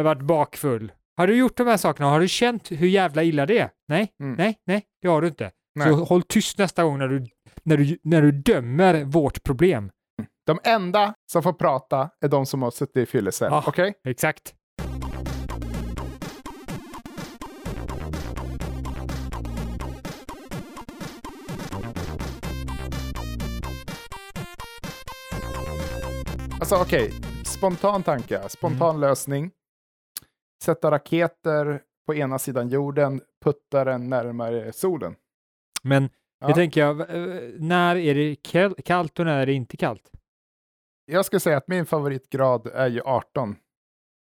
varit 0.03 0.21
bakfull? 0.21 0.91
Har 1.17 1.27
du 1.27 1.35
gjort 1.37 1.57
de 1.57 1.67
här 1.67 1.77
sakerna? 1.77 2.09
Har 2.09 2.19
du 2.19 2.27
känt 2.27 2.71
hur 2.71 2.87
jävla 2.87 3.23
illa 3.23 3.45
det 3.45 3.57
är? 3.59 3.69
Nej, 3.87 4.11
Mm. 4.19 4.35
nej, 4.37 4.57
nej, 4.65 4.83
det 5.01 5.07
har 5.07 5.21
du 5.21 5.27
inte. 5.27 5.51
Nej. 5.75 5.87
Så 5.87 6.03
håll 6.03 6.21
tyst 6.23 6.57
nästa 6.57 6.83
gång 6.83 6.97
när 6.97 7.07
du, 7.07 7.25
när 7.63 7.77
du, 7.77 7.97
när 8.03 8.21
du 8.21 8.31
dömer 8.31 9.03
vårt 9.03 9.43
problem. 9.43 9.91
De 10.45 10.59
enda 10.63 11.13
som 11.31 11.43
får 11.43 11.53
prata 11.53 12.09
är 12.21 12.27
de 12.27 12.45
som 12.45 12.61
har 12.61 12.71
suttit 12.71 12.97
i 12.97 13.05
fyllecell. 13.05 13.51
Ja. 13.51 13.63
Okej? 13.67 13.93
Exakt. 14.07 14.53
Alltså 26.71 26.85
okej, 26.95 27.11
spontan 27.45 28.03
tanke, 28.03 28.49
spontan 28.49 28.89
Mm. 28.89 29.01
lösning. 29.01 29.51
Sätta 30.63 30.91
raketer 30.91 31.81
på 32.07 32.15
ena 32.15 32.39
sidan 32.39 32.69
jorden, 32.69 33.21
putta 33.43 33.83
den 33.85 34.09
närmare 34.09 34.73
solen. 34.73 35.15
Men 35.83 36.03
Ja. 36.39 36.47
jag 36.47 36.55
tänker, 36.55 36.81
jag, 36.81 36.99
eh, 37.01 37.41
när 37.59 37.95
är 37.95 38.15
det 38.15 38.35
kall- 38.35 38.81
kallt 38.85 39.19
och 39.19 39.25
när 39.25 39.37
är 39.41 39.45
det 39.45 39.53
inte 39.53 39.77
kallt? 39.77 40.11
Jag 41.05 41.25
skulle 41.25 41.39
säga 41.39 41.57
att 41.57 41.67
min 41.67 41.85
favoritgrad 41.85 42.67
är 42.67 42.87
ju 42.87 43.01
18. 43.01 43.55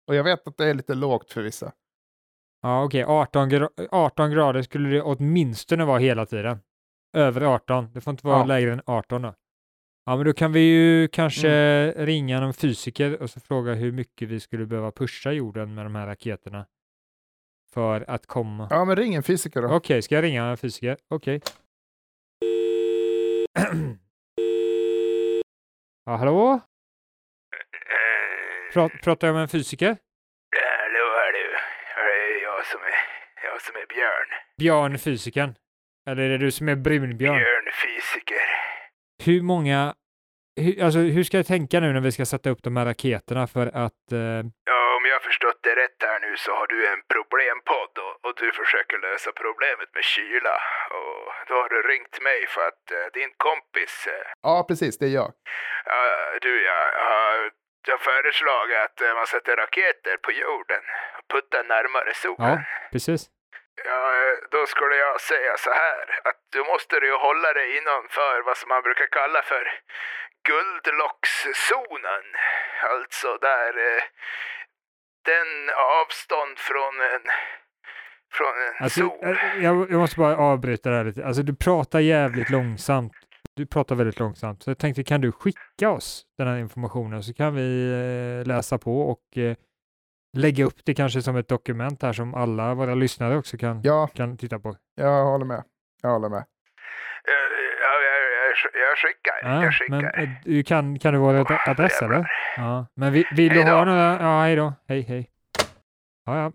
Och 0.09 0.15
jag 0.15 0.25
vet 0.25 0.47
att 0.49 0.57
det 0.57 0.65
är 0.67 0.75
lite 0.75 0.95
lågt 0.95 1.33
för 1.33 1.43
vissa. 1.43 1.73
Ja, 2.63 2.85
okej, 2.85 3.05
18, 3.05 3.51
gra- 3.51 3.89
18 3.91 4.31
grader 4.31 4.63
skulle 4.63 4.89
det 4.89 5.03
åtminstone 5.03 5.85
vara 5.85 5.99
hela 5.99 6.27
tiden. 6.27 6.59
Över 7.17 7.41
18, 7.41 7.93
det 7.93 8.01
får 8.01 8.11
inte 8.11 8.27
vara 8.27 8.39
Ja. 8.39 8.45
lägre 8.45 8.73
än 8.73 8.83
18 8.87 9.23
då. 9.23 9.35
Ja, 10.07 10.17
men 10.17 10.27
då 10.27 10.33
kan 10.33 10.53
vi 10.53 10.61
ju 10.61 11.09
kanske 11.09 11.49
Mm. 11.51 12.07
ringa 12.07 12.41
någon 12.41 12.55
fysiker 12.55 13.23
och 13.23 13.31
så 13.31 13.41
fråga 13.41 13.75
hur 13.75 13.93
mycket 13.93 14.29
vi 14.29 14.41
skulle 14.41 14.67
behöva 14.67 14.93
pusha 14.93 15.33
jorden 15.33 15.75
med 15.75 15.87
de 15.87 15.95
här 15.95 16.07
raketerna 16.07 16.67
för 17.75 18.05
att 18.11 18.27
komma. 18.27 18.69
Ja, 18.71 18.85
men 18.85 18.97
ring 18.97 19.15
en 19.15 19.23
fysiker 19.23 19.63
då. 19.63 19.69
Okej, 19.69 20.03
ska 20.03 20.15
jag 20.15 20.25
ringa 20.25 20.45
en 20.45 20.57
fysiker? 20.57 20.97
Okej. 21.11 21.41
ja, 26.07 26.17
hallå? 26.17 26.61
Pra- 28.73 29.03
pratar 29.03 29.27
jag 29.29 29.35
med 29.35 29.43
en 29.43 29.49
fysiker? 29.49 29.87
Hallå, 29.87 29.97
hallå. 31.21 31.59
Det 31.97 32.03
är 32.39 32.43
jag 32.43 32.67
som 32.67 32.81
är, 32.81 32.95
jag 33.45 33.63
som 33.63 33.75
är 33.77 33.87
Björn. 33.95 34.29
Björn 34.59 34.99
fysikern? 34.99 35.55
Eller 36.11 36.23
är 36.23 36.29
det 36.29 36.39
du 36.39 36.51
som 36.51 36.69
är 36.69 36.77
brunbjörn? 36.77 37.39
Björn 37.39 37.65
fysiker. 37.85 38.66
Hur 39.25 39.43
många, 39.43 39.95
hur, 40.61 40.85
alltså 40.85 40.99
hur 40.99 41.25
ska 41.25 41.37
jag 41.37 41.47
tänka 41.47 41.81
nu 41.81 41.93
när 41.93 42.01
vi 42.01 42.13
ska 42.13 42.25
sätta 42.27 42.51
upp 42.51 42.63
de 42.63 42.77
här 42.77 42.85
raketerna 42.87 43.47
för 43.47 43.67
att, 43.67 44.05
eh, 44.13 44.43
Ja, 44.73 44.81
om 44.97 45.03
jag 45.09 45.15
har 45.19 45.25
förstått 45.31 45.61
det 45.63 45.75
rätt 45.83 45.99
här 46.11 46.21
nu 46.27 46.37
så 46.37 46.51
har 46.59 46.67
du 46.67 46.79
en 46.93 47.01
problempodd 47.15 47.95
och, 48.05 48.15
och 48.27 48.35
du 48.43 48.53
försöker 48.53 48.99
lösa 48.99 49.31
problemet 49.45 49.89
med 49.97 50.05
kyla. 50.15 50.57
Och 50.99 51.21
då 51.49 51.55
har 51.63 51.69
du 51.75 51.79
ringt 51.93 52.17
mig 52.29 52.41
för 52.55 52.63
att 52.71 52.85
eh, 52.97 53.07
din 53.19 53.33
kompis... 53.47 53.95
eh, 54.15 54.27
Ja, 54.49 54.65
precis, 54.69 54.99
det 54.99 55.07
är 55.11 55.15
jag. 55.23 55.31
Ja, 55.93 56.01
du, 56.45 56.53
jag 56.71 56.83
har, 57.11 57.51
jag 57.91 58.01
föreslagit 58.01 58.79
att 58.87 58.99
eh, 59.07 59.15
man 59.19 59.27
sätter 59.27 59.57
raketer 59.65 60.17
på 60.25 60.31
jorden 60.45 60.83
och 61.19 61.25
puttar 61.35 61.63
närmare 61.75 62.13
solen. 62.15 62.51
Ja, 62.51 62.55
precis. 62.93 63.21
Ja, 63.85 64.13
då 64.51 64.67
skulle 64.67 64.97
jag 64.97 65.21
säga 65.21 65.53
så 65.59 65.71
här 65.71 66.05
att 66.29 66.41
du 66.53 66.59
måste 66.73 66.95
ju 66.97 67.13
hålla 67.17 67.53
dig 67.53 67.77
innanför 67.79 68.43
vad 68.47 68.57
som 68.57 68.69
man 68.69 68.83
brukar 68.83 69.07
kalla 69.07 69.43
för 69.43 69.65
guldlockszonen. 70.49 72.25
Alltså 72.91 73.29
där 73.41 73.69
eh, 73.89 74.03
den 75.25 75.71
avstånd 76.03 76.59
från 76.59 76.95
en, 77.15 77.25
från 78.33 78.55
en 78.67 78.75
Alltså, 78.85 79.01
sol. 79.01 79.25
eh, 79.25 79.65
jag, 79.65 79.91
jag 79.91 79.99
måste 80.01 80.17
bara 80.21 80.37
avbryta 80.37 80.91
det 80.91 80.97
här 80.97 81.05
lite. 81.05 81.27
Alltså, 81.27 81.43
du 81.43 81.57
pratar 81.57 82.01
jävligt 82.01 82.51
långsamt. 82.51 83.13
Du 83.55 83.67
pratar 83.67 83.95
väldigt 83.95 84.19
långsamt. 84.19 84.63
Så 84.63 84.71
jag 84.71 84.79
tänkte, 84.79 85.05
kan 85.05 85.21
du 85.21 85.33
skicka 85.33 85.91
oss 85.91 86.23
den 86.39 86.47
här 86.49 86.59
informationen 86.59 87.23
så 87.23 87.35
kan 87.35 87.55
vi 87.55 87.91
eh, 88.41 88.47
läsa 88.49 88.79
på 88.79 89.01
och 89.01 89.39
eh, 89.39 89.57
lägga 90.37 90.65
upp 90.65 90.77
det 90.85 90.95
kanske 90.95 91.23
som 91.23 91.37
ett 91.37 91.49
dokument 91.49 92.03
här 92.03 92.13
som 92.13 92.35
alla 92.35 92.75
våra 92.75 92.95
lyssnare 92.95 93.37
också 93.37 93.57
kan, 93.57 93.81
Ja, 93.83 94.07
kan 94.07 94.37
titta 94.37 94.59
på. 94.59 94.77
jag 94.95 95.25
håller 95.25 95.45
med. 95.47 95.63
Jag 96.03 96.11
håller 96.11 96.29
med. 96.29 96.39
Eh, 96.39 96.45
Ja, 97.83 97.93
jag, 98.03 98.23
jag, 98.23 98.83
jag 98.89 98.99
skickar. 98.99 99.51
Ja, 99.57 99.65
jag 99.65 99.75
skickar. 99.75 100.13
men 100.15 100.25
eh, 100.25 100.31
du 100.45 100.63
kan, 100.63 100.99
kan 100.99 101.13
du 101.15 101.19
vår 101.21 101.35
ad- 101.35 101.59
adress 101.67 101.93
jävlar. 102.01 102.17
eller? 102.17 102.29
Ja, 102.57 102.87
men 102.95 103.13
vi, 103.13 103.27
vill 103.37 103.53
du 103.53 103.63
ha 103.63 103.85
några? 103.85 104.19
Ja, 104.23 104.41
hej 104.43 104.57
då. 104.57 104.73
Hej, 104.89 105.01
hej. 105.03 105.31
Ja, 106.27 106.39
ja. 106.39 106.53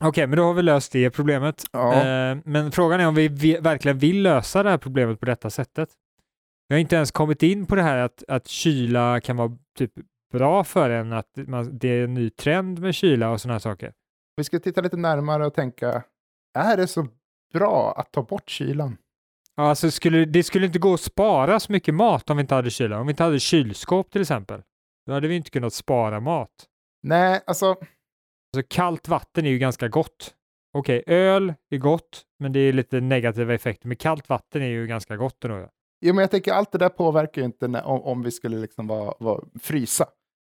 Okej, 0.00 0.26
men 0.26 0.36
då 0.36 0.44
har 0.44 0.54
vi 0.54 0.62
löst 0.62 0.92
det 0.92 1.10
problemet. 1.10 1.64
Ja. 1.72 1.94
Eh, 1.94 2.36
men 2.44 2.72
frågan 2.72 3.00
är 3.00 3.06
om 3.08 3.14
vi, 3.14 3.28
vi 3.28 3.56
verkligen 3.60 3.98
vill 3.98 4.22
lösa 4.22 4.62
det 4.62 4.70
här 4.70 4.78
problemet 4.78 5.20
på 5.20 5.26
detta 5.26 5.50
sättet. 5.50 5.88
Vi 6.68 6.74
har 6.74 6.80
inte 6.80 6.96
ens 6.96 7.10
kommit 7.10 7.42
in 7.42 7.66
på 7.66 7.74
det 7.74 7.82
här 7.82 7.96
att, 7.98 8.24
att 8.28 8.46
kyla 8.48 9.20
kan 9.20 9.36
vara 9.36 9.50
typ 9.78 9.92
bra 10.32 10.64
för 10.64 10.90
en, 10.90 11.12
att 11.12 11.30
man, 11.36 11.78
det 11.78 11.88
är 11.88 12.04
en 12.04 12.14
ny 12.14 12.30
trend 12.30 12.78
med 12.78 12.94
kyla 12.94 13.30
och 13.30 13.40
sådana 13.40 13.60
saker. 13.60 13.92
Vi 14.36 14.44
ska 14.44 14.58
titta 14.58 14.80
lite 14.80 14.96
närmare 14.96 15.46
och 15.46 15.54
tänka, 15.54 16.02
är 16.58 16.76
det 16.76 16.86
så 16.86 17.08
bra 17.54 17.94
att 17.96 18.12
ta 18.12 18.22
bort 18.22 18.50
kylan? 18.50 18.96
Ja, 19.54 19.62
Alltså 19.62 19.90
skulle, 19.90 20.24
det 20.24 20.42
skulle 20.42 20.66
inte 20.66 20.78
gå 20.78 20.94
att 20.94 21.00
spara 21.00 21.60
så 21.60 21.72
mycket 21.72 21.94
mat 21.94 22.30
om 22.30 22.36
vi 22.36 22.40
inte 22.40 22.54
hade 22.54 22.70
kyla. 22.70 23.00
Om 23.00 23.06
vi 23.06 23.10
inte 23.10 23.22
hade 23.24 23.40
kylskåp 23.40 24.10
till 24.10 24.20
exempel, 24.22 24.62
då 25.06 25.12
hade 25.12 25.28
vi 25.28 25.36
inte 25.36 25.50
kunnat 25.50 25.74
spara 25.74 26.20
mat. 26.20 26.50
Nej, 27.02 27.40
alltså, 27.46 27.66
Alltså 28.56 28.68
kallt 28.68 29.08
vatten 29.08 29.46
är 29.46 29.50
ju 29.50 29.58
ganska 29.58 29.88
gott. 29.88 30.34
Okej, 30.72 31.02
öl 31.06 31.54
är 31.70 31.78
gott, 31.78 32.22
men 32.38 32.52
det 32.52 32.60
är 32.60 32.72
lite 32.72 33.00
negativa 33.00 33.54
effekter. 33.54 33.88
Men 33.88 33.96
kallt 33.96 34.28
vatten 34.28 34.62
är 34.62 34.66
ju 34.66 34.86
ganska 34.86 35.16
gott 35.16 35.44
ändå. 35.44 35.68
Jo, 36.00 36.14
men 36.14 36.22
jag 36.22 36.30
tänker 36.30 36.52
allt 36.52 36.72
det 36.72 36.78
där 36.78 36.88
påverkar 36.88 37.42
ju 37.42 37.46
inte 37.46 37.68
när, 37.68 37.84
om, 37.84 38.02
om 38.02 38.22
vi 38.22 38.30
skulle 38.30 38.56
liksom 38.58 38.86
vara, 38.86 39.14
vara, 39.18 39.44
frysa. 39.60 40.06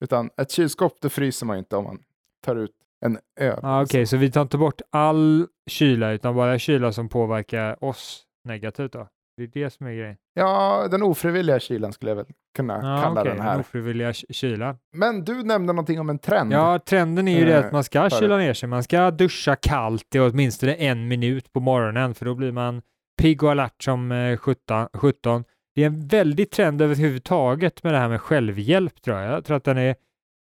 Utan 0.03 0.29
ett 0.37 0.51
kylskåp, 0.51 0.93
det 1.01 1.09
fryser 1.09 1.45
man 1.45 1.55
ju 1.55 1.59
inte 1.59 1.75
om 1.75 1.83
man 1.83 1.99
tar 2.45 2.55
ut 2.55 2.71
en 3.05 3.17
öl. 3.39 3.59
Ja, 3.61 3.83
Okej, 3.83 4.05
så 4.05 4.17
vi 4.17 4.31
tar 4.31 4.41
inte 4.41 4.57
bort 4.57 4.81
all 4.91 5.47
kyla, 5.69 6.11
utan 6.11 6.35
bara 6.35 6.59
kyla 6.59 6.91
som 6.91 7.09
påverkar 7.09 7.83
oss 7.83 8.23
negativt 8.43 8.91
då? 8.93 9.07
Det 9.37 9.43
är 9.43 9.47
det 9.47 9.69
som 9.69 9.87
är 9.87 9.91
grejen. 9.93 10.15
Ja, 10.33 10.87
den 10.91 11.03
ofrivilliga 11.03 11.59
kylan 11.59 11.93
skulle 11.93 12.11
jag 12.11 12.15
väl 12.15 12.25
kunna 12.55 12.73
Ja, 12.73 13.01
kalla 13.03 13.21
okej, 13.21 13.33
den 13.33 13.41
här. 13.43 13.59
ofrivilliga 13.59 14.13
ky- 14.13 14.25
kyla. 14.33 14.75
Men 14.93 15.23
du 15.25 15.43
nämnde 15.43 15.73
någonting 15.73 15.99
om 15.99 16.09
en 16.09 16.19
trend. 16.19 16.53
Ja, 16.53 16.79
trenden 16.79 17.27
är 17.27 17.39
ju 17.39 17.45
det 17.45 17.57
Eh, 17.57 17.65
att 17.65 17.71
man 17.71 17.83
ska 17.83 18.09
för- 18.09 18.19
kyla 18.19 18.37
ner 18.37 18.53
sig. 18.53 18.69
Man 18.69 18.83
ska 18.83 19.11
duscha 19.11 19.55
kallt 19.55 20.15
i 20.15 20.19
åtminstone 20.19 20.73
en 20.75 21.07
minut 21.07 21.53
på 21.53 21.59
morgonen, 21.59 22.15
för 22.15 22.25
då 22.25 22.35
blir 22.35 22.51
man 22.51 22.81
pigg 23.19 23.43
och 23.43 23.51
alert 23.51 23.83
som 23.83 24.11
eh, 24.11 24.37
17. 24.37 24.87
17. 24.93 25.43
Det 25.75 25.81
är 25.81 25.85
en 25.85 26.07
väldig 26.07 26.51
trend 26.51 26.81
överhuvudtaget 26.81 27.83
med 27.83 27.93
det 27.93 27.99
här 27.99 28.09
med 28.09 28.21
självhjälp 28.21 29.01
tror 29.01 29.17
jag. 29.17 29.31
Jag 29.33 29.45
tror 29.45 29.57
att 29.57 29.63
den 29.63 29.77
är 29.77 29.95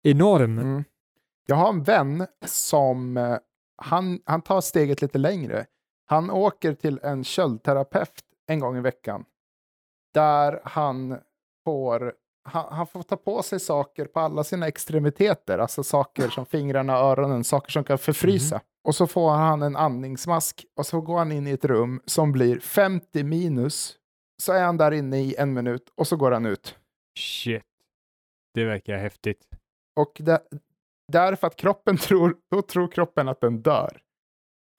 enorm. 0.04 0.60
Mm. 0.60 0.84
Jag 1.46 1.56
har 1.56 1.70
en 1.70 1.84
vän 1.84 2.28
som, 2.46 3.18
eh, 3.18 3.38
han, 3.76 4.20
han 4.26 4.42
tar 4.42 4.62
steget 4.62 5.02
lite 5.02 5.18
längre. 5.18 5.66
Han 6.06 6.32
åker 6.32 6.74
till 6.74 7.00
en 7.04 7.24
köldterapeut 7.24 8.14
en 8.48 8.60
gång 8.60 8.78
i 8.78 8.82
veckan. 8.82 9.26
Där 10.14 10.62
han 10.64 11.18
får, 11.64 12.14
han, 12.44 12.74
han 12.74 12.88
får 12.88 13.04
ta 13.04 13.16
på 13.16 13.44
sig 13.44 13.60
saker 13.60 14.06
på 14.06 14.20
alla 14.20 14.44
sina 14.44 14.68
extremiteter. 14.68 15.58
Alltså 15.58 15.84
saker 15.84 16.30
som 16.30 16.46
fingrarna, 16.46 16.94
öronen, 16.94 17.44
saker 17.44 17.72
som 17.72 17.84
kan 17.84 17.98
förfrysa. 17.98 18.62
Och 18.84 18.96
så 18.96 19.08
får 19.08 19.32
han 19.32 19.62
en 19.62 19.76
andningsmask 19.76 20.66
och 20.78 20.86
så 20.86 21.02
går 21.02 21.18
han 21.18 21.32
in 21.32 21.48
i 21.48 21.52
ett 21.52 21.66
rum 21.66 22.02
som 22.06 22.32
blir 22.32 22.60
50 22.60 23.24
minus. 23.24 23.96
Så 24.44 24.54
är 24.54 24.64
han 24.64 24.78
där 24.78 24.92
inne 24.92 25.20
i 25.22 25.36
en 25.38 25.54
minut 25.54 25.90
och 25.96 26.08
så 26.08 26.16
går 26.16 26.32
han 26.32 26.46
ut. 26.46 26.78
Shit. 27.20 27.64
Det 28.54 28.66
verkar 28.66 28.98
häftigt. 28.98 29.48
Och 29.96 30.12
det, 30.20 30.42
därför 31.12 31.48
att 31.48 31.56
kroppen 31.56 31.98
tror, 31.98 32.36
då 32.52 32.62
tror 32.62 32.88
kroppen 32.88 33.28
att 33.28 33.42
den 33.42 33.62
dör. 33.62 34.02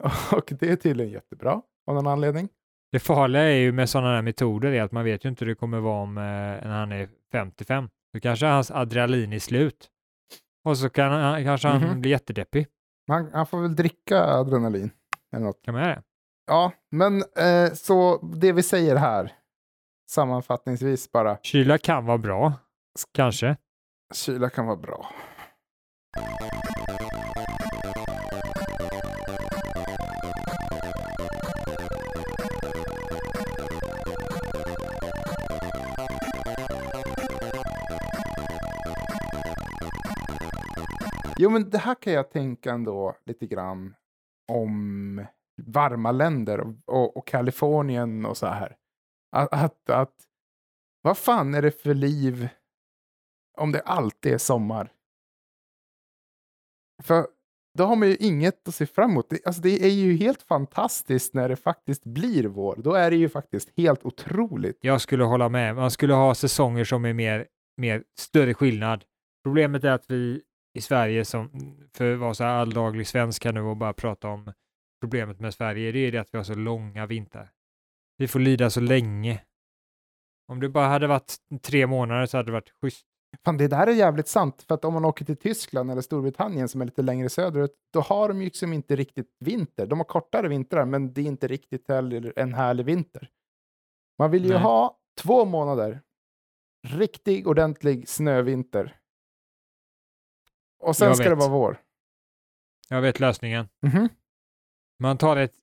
Och 0.33 0.53
det 0.61 0.71
är 0.71 0.77
tydligen 0.77 1.13
jättebra 1.13 1.63
av 1.87 1.95
någon 1.95 2.07
anledning. 2.07 2.49
Det 2.93 2.99
farliga 2.99 3.43
är 3.43 3.57
ju 3.57 3.73
med 3.73 3.91
sådana 3.91 4.15
här 4.15 4.23
metoder 4.23 4.73
är 4.73 4.83
att 4.83 4.93
man 4.93 5.05
vet 5.05 5.25
ju 5.25 5.29
inte 5.29 5.45
hur 5.45 5.53
det 5.53 5.59
kommer 5.59 5.81
vara 5.81 6.03
om 6.03 6.19
eh, 6.19 6.23
när 6.23 6.79
han 6.79 6.93
är 6.93 7.09
55. 7.33 7.89
Då 8.13 8.21
kanske 8.21 8.47
hans 8.47 8.71
adrenalin 8.71 9.33
är 9.33 9.39
slut. 9.39 9.89
Och 10.65 10.79
så 10.79 10.89
kan 10.91 11.13
han, 11.13 11.45
kanske 11.45 11.69
han 11.69 11.83
Mhm. 11.83 12.01
blir 12.01 12.11
jättedeppig. 12.11 12.67
Han, 13.09 13.31
han 13.33 13.47
får 13.47 13.61
väl 13.61 13.77
dricka 13.77 14.25
adrenalin. 14.25 14.91
Eller 15.33 15.45
något. 15.45 15.63
Kan 15.63 15.75
man 15.75 15.83
göra 15.83 15.95
det? 15.95 16.03
Ja, 16.47 16.73
men 16.91 17.23
eh, 17.37 17.73
så 17.73 18.19
det 18.23 18.53
vi 18.53 18.63
säger 18.63 18.97
här, 18.97 19.33
sammanfattningsvis 20.11 21.13
bara, 21.13 21.39
Kyla 21.43 21.79
kan 21.79 22.07
vara 22.07 22.19
bra. 22.19 22.53
Kanske. 23.13 23.57
kyla 24.15 24.51
kan 24.51 24.67
vara 24.67 24.77
bra. 24.77 25.11
Jo, 41.39 41.51
men 41.51 41.71
det 41.71 41.79
här 41.79 41.95
kan 41.95 42.13
jag 42.13 42.31
tänka 42.31 42.73
ändå 42.73 43.17
lite 43.27 43.47
grann 43.47 43.95
om 44.53 45.27
varma 45.63 46.13
länder 46.13 46.61
och, 46.61 46.75
och, 46.87 47.17
och 47.17 47.27
Kalifornien 47.27 48.27
och 48.27 48.37
så 48.37 48.47
här. 48.47 48.77
Att, 49.37 49.53
att, 49.53 49.91
att, 49.91 50.15
vad 51.03 51.19
fan 51.19 51.55
är 51.55 51.63
det 51.63 51.83
för 51.83 51.95
liv 51.95 52.49
om 53.59 53.73
det 53.73 53.81
alltid 53.81 54.33
är 54.33 54.39
sommar? 54.39 54.93
För 57.03 57.27
då 57.79 57.85
har 57.85 57.97
man 57.97 58.09
ju 58.09 58.17
inget 58.17 58.69
att 58.69 58.75
se 58.75 58.87
fram 58.87 59.11
emot. 59.11 59.31
Det, 59.31 59.47
alltså 59.47 59.63
det 59.63 59.85
är 59.85 59.91
ju 59.91 60.17
helt 60.17 60.43
fantastiskt 60.43 61.35
när 61.35 61.49
det 61.49 61.57
faktiskt 61.57 62.05
blir 62.05 62.45
vår. 62.45 62.77
Då 62.79 62.93
är 62.93 63.11
det 63.11 63.17
ju 63.17 63.29
faktiskt 63.29 63.73
helt 63.77 64.05
otroligt. 64.05 64.79
Jag 64.81 65.01
skulle 65.01 65.25
hålla 65.25 65.49
med. 65.49 65.77
Man 65.77 65.91
skulle 65.91 66.15
ha 66.15 66.35
säsonger 66.35 66.85
som 66.85 67.05
är 67.05 67.13
mer, 67.13 67.47
mer 67.77 68.05
större 68.19 68.55
skillnad. 68.55 69.05
Problemet 69.45 69.85
är 69.85 69.91
att 69.91 70.11
vi 70.11 70.43
i 70.75 70.81
Sverige, 70.81 71.25
som 71.25 71.51
för 71.93 72.13
att 72.13 72.19
vara 72.19 72.35
så 72.35 72.45
här 72.45 72.51
alldaglig 72.51 73.07
svenska 73.07 73.53
nu 73.53 73.61
och 73.61 73.77
bara 73.77 73.93
prata 73.93 74.29
om 74.29 74.53
problemet 75.01 75.41
med 75.41 75.55
Sverige, 75.55 75.93
det 75.93 75.99
är 75.99 76.13
det 76.13 76.19
att 76.19 76.29
vi 76.35 76.39
har 76.39 76.45
så 76.45 76.55
långa 76.55 77.07
vintrar. 77.07 77.51
Vi 78.17 78.29
får 78.29 78.41
lida 78.41 78.71
så 78.71 78.81
länge. 78.81 79.43
Om 80.49 80.61
det 80.61 80.69
bara 80.69 80.87
hade 80.87 81.07
varit 81.07 81.37
tre 81.63 81.87
månader 81.87 82.27
så 82.27 82.37
hade 82.37 82.47
det 82.47 82.53
varit 82.53 82.73
schysst. 82.83 83.07
Fan, 83.45 83.57
det 83.57 83.69
där 83.69 83.87
är 83.87 83.93
jävligt 83.93 84.29
sant. 84.29 84.65
För 84.69 84.75
att 84.75 84.85
om 84.85 84.95
man 84.95 85.05
åker 85.05 85.25
till 85.25 85.37
Tyskland 85.37 85.91
eller 85.91 86.03
Storbritannien 86.03 86.69
som 86.69 86.81
är 86.81 86.85
lite 86.85 87.03
längre 87.03 87.29
söderut, 87.29 87.75
då 87.93 88.01
har 88.01 88.29
de 88.29 88.39
ju 88.39 88.45
liksom 88.45 88.73
inte 88.73 88.97
riktigt 88.97 89.37
vinter. 89.41 89.87
De 89.87 89.99
har 89.99 90.05
kortare 90.05 90.49
vintrar, 90.49 90.85
men 90.85 91.13
det 91.13 91.21
är 91.21 91.27
inte 91.27 91.49
riktigt 91.49 91.89
heller 91.89 92.33
en 92.37 92.55
härlig 92.55 92.85
vinter. 92.85 93.29
Man 94.19 94.31
vill 94.31 94.45
ju 94.45 94.53
Nej. 94.53 94.63
ha 94.63 94.99
två 95.23 95.45
månader, 95.45 96.01
riktig 96.87 97.49
ordentlig 97.49 98.09
snövinter. 98.09 98.97
Och 100.85 100.97
sen 100.97 101.09
Jag 101.09 101.17
ska 101.17 101.29
det 101.29 101.35
vara 101.35 101.49
vår. 101.49 101.81
Jag 102.89 103.03
vet 103.03 103.21
lösningen. 103.21 103.69
Mhm. 103.87 104.09
Man 105.03 105.19
tar 105.19 105.37
ett, 105.37 105.55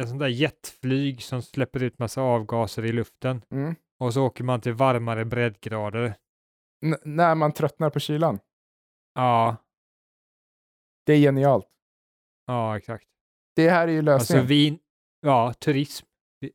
ett 0.00 0.08
sånt 0.08 0.20
där 0.20 0.28
jetflyg 0.28 1.22
som 1.22 1.42
släpper 1.42 1.82
ut 1.82 1.98
massa 1.98 2.22
avgaser 2.22 2.84
i 2.84 2.92
luften 2.92 3.42
Mm. 3.50 3.74
och 4.00 4.14
så 4.14 4.26
åker 4.26 4.44
man 4.44 4.60
till 4.60 4.72
varmare 4.72 5.24
breddgrader. 5.24 6.14
N- 6.84 6.96
när 7.04 7.34
man 7.34 7.52
tröttnar 7.52 7.90
på 7.90 8.00
kylan. 8.00 8.38
Ja, 9.14 9.56
Det 11.06 11.12
är 11.12 11.18
genialt. 11.18 11.68
ja 12.46 12.76
exakt. 12.78 13.06
Det 13.56 13.70
här 13.70 13.88
är 13.88 13.92
ju 13.92 13.98
Alltså 13.98 14.12
lösningen. 14.34 14.46
vi, 14.46 14.78
ja, 15.20 15.52
turism. 15.54 16.06
vi, 16.40 16.52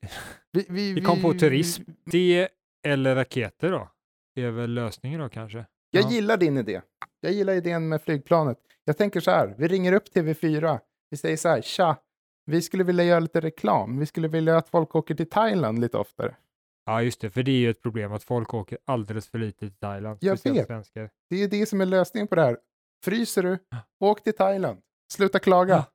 vi, 0.69 0.93
vi 0.93 1.01
kom 1.01 1.21
på 1.21 1.33
turism. 1.33 1.83
Det 2.05 2.49
eller 2.85 3.15
raketer 3.15 3.71
då? 3.71 3.91
Det 4.35 4.41
är 4.41 4.51
väl 4.51 4.73
lösningen 4.73 5.19
då 5.19 5.29
kanske? 5.29 5.65
Jag 5.97 6.05
Ja. 6.11 6.15
gillar 6.15 6.37
din 6.37 6.57
idé. 6.57 6.81
Jag 7.19 7.31
gillar 7.31 7.53
idén 7.53 7.89
med 7.89 8.01
flygplanet. 8.01 8.57
Jag 8.85 8.97
tänker 8.97 9.19
så 9.19 9.31
här, 9.31 9.55
vi 9.57 9.67
ringer 9.67 9.93
upp 9.93 10.07
TV4. 10.15 10.79
Vi 11.09 11.17
säger 11.17 11.37
så 11.37 11.49
här, 11.49 11.61
tja, 11.61 11.97
vi 12.45 12.61
skulle 12.61 12.83
vilja 12.83 13.03
göra 13.03 13.19
lite 13.19 13.41
reklam. 13.41 13.99
Vi 13.99 14.05
skulle 14.05 14.27
vilja 14.27 14.57
att 14.57 14.69
folk 14.69 14.95
åker 14.95 15.15
till 15.15 15.29
Thailand 15.29 15.79
lite 15.79 15.97
oftare. 15.97 16.35
Ja, 16.85 17.01
just 17.01 17.21
det, 17.21 17.29
för 17.29 17.43
det 17.43 17.51
är 17.51 17.59
ju 17.59 17.69
ett 17.69 17.81
problem 17.81 18.13
att 18.13 18.23
folk 18.23 18.53
åker 18.53 18.77
alldeles 18.85 19.27
för 19.27 19.37
lite 19.39 19.59
till 19.59 19.71
Thailand. 19.71 20.17
Jag 20.21 20.43
vet. 20.43 20.67
Svenskar. 20.67 21.09
Det 21.29 21.43
är 21.43 21.47
det 21.47 21.65
som 21.65 21.81
är 21.81 21.85
lösningen 21.85 22.27
på 22.27 22.35
det 22.35 22.41
här. 22.41 22.57
Fryser 23.05 23.43
du, 23.43 23.57
åk 23.99 24.23
till 24.23 24.33
Thailand. 24.35 24.81
Sluta 25.13 25.39
klaga. 25.39 25.73
Ja. 25.75 25.85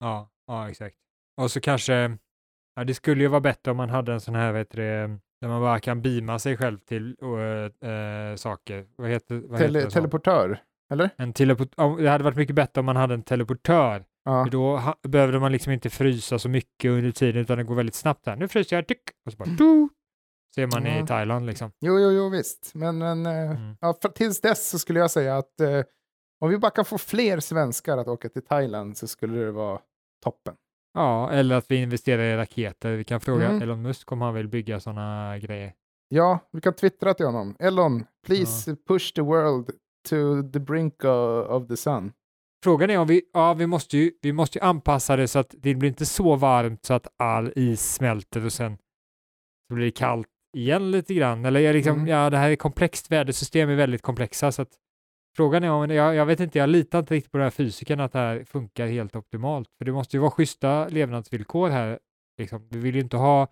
Ja, 0.00 0.30
ja, 0.46 0.70
exakt. 0.70 0.96
Och 1.40 1.50
så 1.50 1.60
kanske, 1.60 2.18
ja, 2.74 2.84
det 2.84 2.94
skulle 2.94 3.22
ju 3.22 3.28
vara 3.28 3.40
bättre 3.40 3.70
om 3.70 3.76
man 3.76 3.90
hade 3.90 4.12
en 4.12 4.20
sån 4.20 4.34
här, 4.34 4.52
vet 4.52 4.70
du, 4.70 5.18
där 5.40 5.48
man 5.48 5.60
bara 5.60 5.80
kan 5.80 6.02
beama 6.02 6.38
sig 6.38 6.56
själv 6.56 6.78
till 6.78 7.16
äh, 7.82 7.90
äh, 7.90 8.36
saker. 8.36 8.86
Vad 8.96 9.10
heter, 9.10 9.34
vad 9.34 9.60
Tele- 9.60 9.78
heter 9.78 9.88
det? 9.88 9.90
teleportör, 9.94 10.62
eller? 10.92 11.10
En 11.16 11.32
teleport 11.32 11.68
det 11.98 12.08
hade 12.08 12.24
varit 12.24 12.36
mycket 12.36 12.56
bättre 12.56 12.78
om 12.80 12.84
man 12.86 12.96
hade 12.96 13.14
en 13.14 13.22
teleportör. 13.22 14.04
Ja. 14.24 14.44
För 14.44 14.50
då 14.50 14.76
ha, 14.76 14.94
behövde 15.02 15.38
man 15.40 15.52
liksom 15.52 15.72
inte 15.72 15.90
frysa 15.90 16.38
så 16.38 16.48
mycket 16.48 16.88
under 16.90 17.10
tiden, 17.10 17.42
utan 17.42 17.58
det 17.58 17.64
går 17.64 17.74
väldigt 17.74 17.94
snabbt 17.94 18.26
här. 18.26 18.36
Nu 18.36 18.48
fryser 18.48 18.76
jag, 18.76 18.86
tyck, 18.88 19.02
och 19.26 19.32
så 19.32 19.38
bara, 19.38 19.48
du, 19.50 19.88
ser 20.54 20.66
man 20.66 20.86
Ja. 20.86 21.04
i 21.04 21.06
Thailand 21.06 21.46
liksom. 21.46 21.70
Jo, 21.80 21.98
jo, 21.98 22.10
jo, 22.10 22.28
visst. 22.28 22.70
Men, 22.74 22.98
men 22.98 23.26
eh, 23.26 23.50
Mm. 23.50 23.76
ja, 23.80 23.94
för, 24.02 24.08
tills 24.08 24.40
dess 24.40 24.68
så 24.70 24.78
skulle 24.78 25.00
jag 25.00 25.10
säga 25.10 25.36
att 25.36 25.60
om 26.40 26.50
vi 26.50 26.58
bara 26.58 26.70
kan 26.70 26.84
få 26.84 26.98
fler 26.98 27.40
svenskar 27.40 27.98
att 27.98 28.08
åka 28.08 28.28
till 28.28 28.42
Thailand 28.44 28.96
så 28.96 29.06
skulle 29.06 29.38
det 29.44 29.52
vara 29.52 29.80
toppen. 30.24 30.54
Ja, 30.96 31.30
eller 31.30 31.56
att 31.56 31.70
vi 31.70 31.76
investerar 31.76 32.22
i 32.22 32.36
raketer. 32.36 32.96
Vi 32.96 33.04
kan 33.04 33.20
fråga 33.20 33.48
Mm. 33.48 33.62
Elon 33.62 33.82
Musk 33.82 34.12
om 34.12 34.20
han 34.20 34.34
vill 34.34 34.48
bygga 34.48 34.80
sådana 34.80 35.38
grejer. 35.38 35.72
Ja, 36.08 36.38
vi 36.52 36.60
kan 36.60 36.72
twittra 36.74 37.14
till 37.14 37.26
honom. 37.26 37.56
Elon, 37.58 38.04
please 38.26 38.76
push 38.88 39.12
the 39.14 39.20
world 39.22 39.70
to 40.08 40.16
the 40.52 40.58
brink 40.60 41.04
of, 41.04 41.46
of 41.50 41.68
the 41.68 41.76
sun. 41.76 42.12
Frågan 42.64 42.90
är 42.90 42.98
om 42.98 43.06
vi, 43.06 43.22
ja, 43.32 43.54
vi 43.54 43.66
måste 43.66 43.98
ju, 43.98 44.12
vi 44.22 44.32
måste 44.32 44.58
ju 44.58 44.64
anpassa 44.64 45.16
det 45.16 45.28
så 45.28 45.38
att 45.38 45.54
det 45.58 45.74
blir 45.74 45.88
inte 45.88 46.06
så 46.06 46.36
varmt 46.36 46.84
så 46.84 46.94
att 46.94 47.06
all 47.16 47.52
is 47.56 47.94
smälter 47.94 48.44
och 48.44 48.52
sen 48.52 48.78
så 49.68 49.74
blir 49.74 49.84
det 49.84 49.90
kallt 49.90 50.28
igen 50.56 50.90
lite 50.90 51.14
grann. 51.14 51.44
Eller 51.44 51.60
jag 51.60 51.74
liksom, 51.74 51.94
Mm. 51.96 52.06
ja, 52.08 52.30
det 52.30 52.36
här 52.36 52.50
är 52.50 52.56
komplext, 52.56 53.10
vädersystem 53.12 53.68
är 53.68 53.74
väldigt 53.74 54.02
komplexa 54.02 54.52
så 54.52 54.62
att 54.62 54.70
frågan 55.36 55.64
är 55.64 55.70
om, 55.70 55.90
jag, 55.90 56.14
jag 56.14 56.26
vet 56.26 56.40
inte, 56.40 56.58
jag 56.58 56.68
litar 56.68 56.98
inte 56.98 57.14
riktigt 57.14 57.32
på 57.32 57.38
den 57.38 57.44
här 57.44 57.50
fysiken 57.50 58.00
att 58.00 58.12
det 58.12 58.18
här 58.18 58.44
funkar 58.44 58.86
helt 58.86 59.16
optimalt. 59.16 59.68
För 59.78 59.84
det 59.84 59.92
måste 59.92 60.16
ju 60.16 60.20
vara 60.20 60.30
schyssta 60.30 60.88
levnadsvillkor 60.88 61.68
här. 61.68 61.98
Liksom. 62.38 62.68
Vi 62.70 62.78
vill 62.78 62.94
ju 62.94 63.00
inte 63.00 63.16
ha 63.16 63.48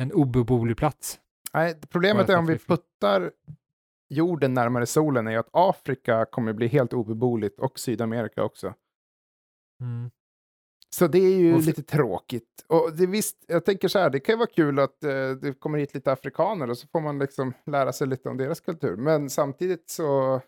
en 0.00 0.12
obeboelig 0.12 0.76
plats. 0.76 1.20
Nej, 1.54 1.80
problemet 1.88 2.28
är 2.28 2.38
om 2.38 2.46
vi 2.46 2.58
puttar 2.58 3.30
jorden 4.08 4.54
närmare 4.54 4.86
solen 4.86 5.26
är 5.26 5.30
ju 5.30 5.36
att 5.36 5.48
Afrika 5.52 6.24
kommer 6.24 6.52
bli 6.52 6.66
helt 6.66 6.92
obeboeligt 6.92 7.60
och 7.60 7.78
Sydamerika 7.78 8.44
också. 8.44 8.74
Mm. 9.80 10.10
Så 10.90 11.06
det 11.06 11.18
är 11.18 11.38
ju 11.38 11.54
Och 11.54 11.62
lite 11.62 11.82
tråkigt. 11.82 12.64
Och 12.66 12.92
det, 12.96 13.06
visst, 13.06 13.44
jag 13.46 13.64
tänker 13.64 13.88
så 13.88 13.98
här, 13.98 14.10
det 14.10 14.20
kan 14.20 14.32
ju 14.32 14.36
vara 14.36 14.50
kul 14.54 14.78
att 14.78 15.04
eh, 15.04 15.30
det 15.30 15.60
kommer 15.60 15.78
hit 15.78 15.94
lite 15.94 16.12
afrikaner 16.12 16.70
och 16.70 16.78
så 16.78 16.86
får 16.86 17.00
man 17.00 17.18
liksom 17.18 17.52
lära 17.66 17.92
sig 17.92 18.06
lite 18.06 18.28
om 18.28 18.36
deras 18.36 18.60
kultur. 18.60 18.96
Men 18.96 19.30
samtidigt 19.30 19.90
så, 19.90 20.40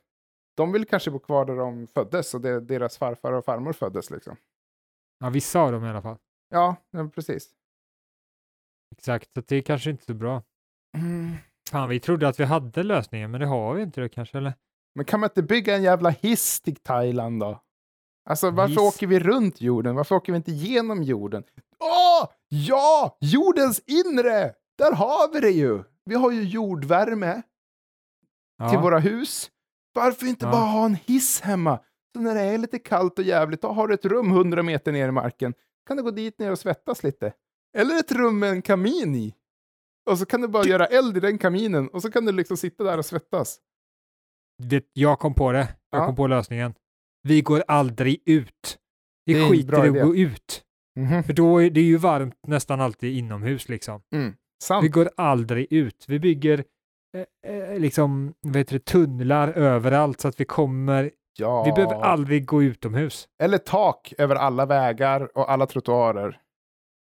de 0.58 0.72
vill 0.72 0.86
kanske 0.86 1.10
bo 1.10 1.18
kvar 1.18 1.44
där 1.44 1.56
de 1.56 1.86
föddes 1.86 2.34
och 2.34 2.40
det, 2.40 2.60
deras 2.60 2.98
farfar 2.98 3.32
och 3.32 3.44
farmor 3.44 3.72
föddes 3.72 4.10
liksom. 4.10 4.36
Ja, 5.18 5.30
vissa 5.30 5.60
av 5.60 5.72
dem 5.72 5.84
i 5.84 5.88
alla 5.88 6.02
fall. 6.02 6.16
Ja, 6.50 6.76
precis. 7.14 7.48
Exakt, 8.96 9.30
så 9.34 9.40
det 9.40 9.56
är 9.56 9.62
kanske 9.62 9.90
inte 9.90 10.04
så 10.04 10.14
bra. 10.14 10.42
Mm. 10.96 11.32
Fan, 11.70 11.88
vi 11.88 12.00
trodde 12.00 12.28
att 12.28 12.40
vi 12.40 12.44
hade 12.44 12.82
lösningen, 12.82 13.30
men 13.30 13.40
det 13.40 13.46
har 13.46 13.74
vi 13.74 13.82
inte 13.82 14.00
det 14.00 14.08
kanske, 14.08 14.38
eller? 14.38 14.52
Men 14.94 15.04
kan 15.04 15.20
man 15.20 15.30
inte 15.30 15.42
bygga 15.42 15.76
en 15.76 15.82
jävla 15.82 16.10
hiss 16.10 16.60
till 16.60 16.76
Thailand 16.76 17.40
då? 17.40 17.62
Alltså 18.30 18.50
varför 18.50 18.68
Hiss? 18.70 18.78
åker 18.94 19.06
vi 19.06 19.20
runt 19.20 19.60
jorden? 19.60 19.94
Varför 19.96 20.14
åker 20.14 20.32
vi 20.32 20.36
inte 20.36 20.52
genom 20.52 21.02
jorden? 21.02 21.44
Åh, 21.78 22.28
ja! 22.48 23.16
Jordens 23.20 23.80
inre! 23.86 24.54
Där 24.78 24.92
har 24.92 25.32
vi 25.32 25.40
det 25.40 25.50
ju! 25.50 25.82
Vi 26.04 26.14
har 26.14 26.30
ju 26.30 26.42
jordvärme 26.42 27.42
Ja. 28.58 28.70
till 28.70 28.78
våra 28.78 28.98
hus. 28.98 29.50
Varför 29.94 30.26
inte 30.26 30.44
Ja. 30.46 30.52
bara 30.52 30.64
ha 30.64 30.84
en 30.84 30.94
hiss 30.94 31.40
hemma? 31.40 31.80
Så 32.14 32.20
när 32.20 32.34
det 32.34 32.40
är 32.40 32.58
lite 32.58 32.78
kallt 32.78 33.18
och 33.18 33.24
jävligt, 33.24 33.62
då 33.62 33.68
har 33.68 33.88
du 33.88 33.94
ett 33.94 34.04
rum 34.04 34.30
100 34.30 34.62
meter 34.62 34.92
ner 34.92 35.08
i 35.08 35.12
marken. 35.12 35.54
kan 35.86 35.96
du 35.96 36.02
gå 36.02 36.10
dit 36.10 36.38
ner 36.38 36.50
och 36.52 36.58
svettas 36.58 37.02
lite. 37.02 37.32
Eller 37.76 37.98
ett 37.98 38.12
rum 38.12 38.38
med 38.38 38.50
en 38.50 38.62
kamin 38.62 39.14
i. 39.14 39.34
Och 40.10 40.18
så 40.18 40.26
kan 40.26 40.40
du 40.40 40.48
bara 40.48 40.64
göra 40.64 40.86
eld 40.86 41.16
i 41.16 41.20
den 41.20 41.38
kaminen 41.38 41.88
och 41.88 42.02
så 42.02 42.10
kan 42.10 42.24
du 42.24 42.32
liksom 42.32 42.56
sitta 42.56 42.84
där 42.84 42.98
och 42.98 43.04
svettas. 43.06 43.58
Det, 44.62 44.84
jag 44.92 45.18
kom 45.18 45.34
på 45.34 45.52
det. 45.52 45.68
Jag 45.90 46.00
Ja. 46.02 46.06
kom 46.06 46.16
på 46.16 46.26
lösningen. 46.26 46.74
Vi 47.22 47.40
går 47.42 47.64
aldrig 47.68 48.22
ut. 48.26 48.78
Vi 49.24 49.34
Det 49.34 49.48
skiter 49.50 49.86
i 49.86 49.88
att 50.00 50.06
gå 50.06 50.16
ut. 50.16 50.62
Mhm. 50.96 51.22
För 51.24 51.32
då 51.32 51.62
är 51.62 51.70
det 51.70 51.80
ju 51.80 51.96
varmt 51.96 52.46
nästan 52.46 52.80
alltid 52.80 53.16
inomhus 53.18 53.68
liksom. 53.68 54.02
Mm. 54.14 54.34
Vi 54.82 54.88
går 54.88 55.10
aldrig 55.16 55.72
ut. 55.72 56.04
Vi 56.08 56.18
bygger 56.18 56.64
eh, 57.14 57.52
eh, 57.54 57.78
liksom, 57.78 58.34
vad 58.40 58.56
heter 58.56 58.72
det, 58.72 58.84
tunnlar 58.84 59.48
överallt 59.48 60.20
så 60.20 60.28
att 60.28 60.40
vi 60.40 60.44
kommer, 60.44 61.10
Ja. 61.38 61.64
vi 61.64 61.72
behöver 61.72 61.94
aldrig 62.04 62.46
gå 62.46 62.62
utomhus. 62.62 63.28
Eller 63.42 63.58
tak 63.58 64.12
över 64.18 64.34
alla 64.36 64.66
vägar 64.66 65.38
och 65.38 65.50
alla 65.50 65.66
trottoarer. 65.66 66.40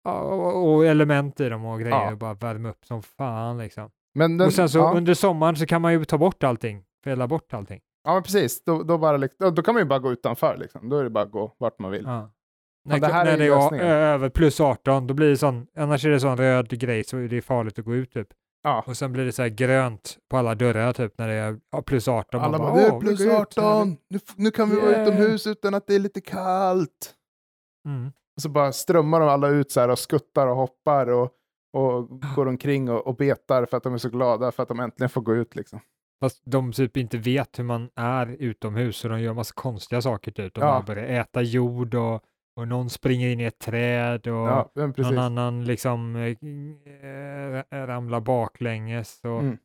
Ja, 0.03 0.19
Och, 0.21 0.73
och 0.73 0.85
element 0.85 1.39
i 1.39 1.49
dem 1.49 1.65
och 1.65 1.79
grejer 1.79 1.95
Ja. 1.95 2.11
och 2.11 2.17
bara 2.17 2.33
värma 2.33 2.69
upp 2.69 2.85
som 2.85 3.01
fan 3.03 3.57
liksom. 3.57 3.89
Men 4.15 4.37
den, 4.37 4.47
och 4.47 4.53
sen 4.53 4.69
så 4.69 4.77
ja, 4.77 4.93
under 4.95 5.13
sommaren 5.13 5.55
så 5.55 5.65
kan 5.65 5.81
man 5.81 5.93
ju 5.93 6.05
ta 6.05 6.17
bort 6.17 6.43
allting, 6.43 6.83
fälla 7.03 7.27
bort 7.27 7.53
allting. 7.53 7.81
ja, 8.03 8.13
men 8.13 8.23
precis. 8.23 8.63
Då, 8.63 8.83
då, 8.83 8.97
bara, 8.97 9.17
då, 9.17 9.49
då 9.49 9.61
kan 9.63 9.73
man 9.73 9.81
ju 9.83 9.87
bara 9.87 9.99
gå 9.99 10.11
utanför. 10.11 10.57
Liksom. 10.57 10.89
Då 10.89 10.97
är 10.97 11.03
det 11.03 11.09
bara 11.09 11.23
att 11.23 11.31
gå 11.31 11.55
vart 11.57 11.79
man 11.79 11.91
vill. 11.91 12.03
Ja. 12.05 12.31
När, 12.89 12.99
det 12.99 13.07
här 13.07 13.25
är 13.25 13.37
när 13.37 13.45
ju 13.45 13.77
det 13.77 13.85
är 13.85 14.13
över 14.13 14.29
plus 14.29 14.59
18, 14.59 15.07
då 15.07 15.13
blir 15.13 15.29
det 15.29 15.37
sån, 15.37 15.67
annars 15.75 16.05
är 16.05 16.09
det 16.09 16.19
sån 16.19 16.37
röd 16.37 16.69
grej 16.69 17.03
så 17.03 17.15
det 17.15 17.37
är 17.37 17.41
farligt 17.41 17.79
att 17.79 17.85
gå 17.85 17.95
ut 17.95 18.13
typ. 18.13 18.27
Ja. 18.63 18.83
Och 18.87 18.97
sen 18.97 19.13
blir 19.13 19.25
det 19.25 19.31
så 19.31 19.41
här 19.41 19.49
grönt 19.49 20.17
på 20.29 20.37
alla 20.37 20.55
dörrar 20.55 20.93
typ 20.93 21.17
när 21.17 21.27
det 21.27 21.33
är 21.33 21.59
ja, 21.71 21.81
plus 21.81 22.07
18. 22.07 22.41
Alla 22.41 22.57
bara, 22.57 22.75
det 22.75 22.81
är 22.81 22.91
"Åh, 22.91 22.99
vi 22.99 23.07
plus 23.07 23.19
går 23.25 23.41
ut, 23.41 23.53
så 23.53 23.61
här." 23.61 23.67
18, 23.81 23.97
nu, 24.09 24.19
nu 24.35 24.51
kan 24.51 24.69
vi 24.69 24.75
vara 24.75 24.91
Yeah. 24.91 25.07
utomhus 25.07 25.47
utan 25.47 25.73
att 25.73 25.87
det 25.87 25.95
är 25.95 25.99
lite 25.99 26.21
kallt. 26.21 27.13
Mm. 27.87 28.07
Och 28.35 28.41
så 28.41 28.49
bara 28.49 28.71
strömmar 28.71 29.19
de 29.19 29.29
alla 29.29 29.47
ut 29.47 29.71
så 29.71 29.79
här 29.79 29.89
och 29.89 29.99
skuttar 29.99 30.47
och 30.47 30.55
hoppar 30.55 31.07
och, 31.09 31.29
och 31.73 32.21
går 32.35 32.45
omkring 32.47 32.89
och, 32.89 33.07
och 33.07 33.15
betar 33.15 33.65
för 33.65 33.77
att 33.77 33.83
de 33.83 33.93
är 33.93 33.97
så 33.97 34.09
glada 34.09 34.51
för 34.51 34.63
att 34.63 34.69
de 34.69 34.79
äntligen 34.79 35.09
får 35.09 35.21
gå 35.21 35.35
ut. 35.35 35.55
Liksom. 35.55 35.79
Fast 36.21 36.41
de 36.45 36.71
typ 36.71 36.97
inte 36.97 37.17
vet 37.17 37.59
hur 37.59 37.63
man 37.63 37.89
är 37.95 38.27
utomhus 38.39 38.97
så 38.97 39.07
de 39.07 39.21
gör 39.21 39.33
massa 39.33 39.53
konstiga 39.55 40.01
saker 40.01 40.31
typ. 40.31 40.53
De 40.53 40.61
Ja. 40.61 40.67
bara 40.71 40.81
börjar 40.81 41.07
äta 41.21 41.41
jord 41.41 41.95
och, 41.95 42.23
och 42.61 42.67
någon 42.67 42.89
springer 42.89 43.29
in 43.29 43.39
i 43.39 43.43
ett 43.43 43.59
träd 43.59 44.27
och 44.27 44.33
Ja, 44.47 44.71
någon 44.75 45.17
annan 45.17 45.65
liksom 45.65 46.15
äh, 46.15 47.77
ramlar 47.87 48.19
baklänges 48.19 49.19
och 49.23 49.39
Mm. 49.39 49.57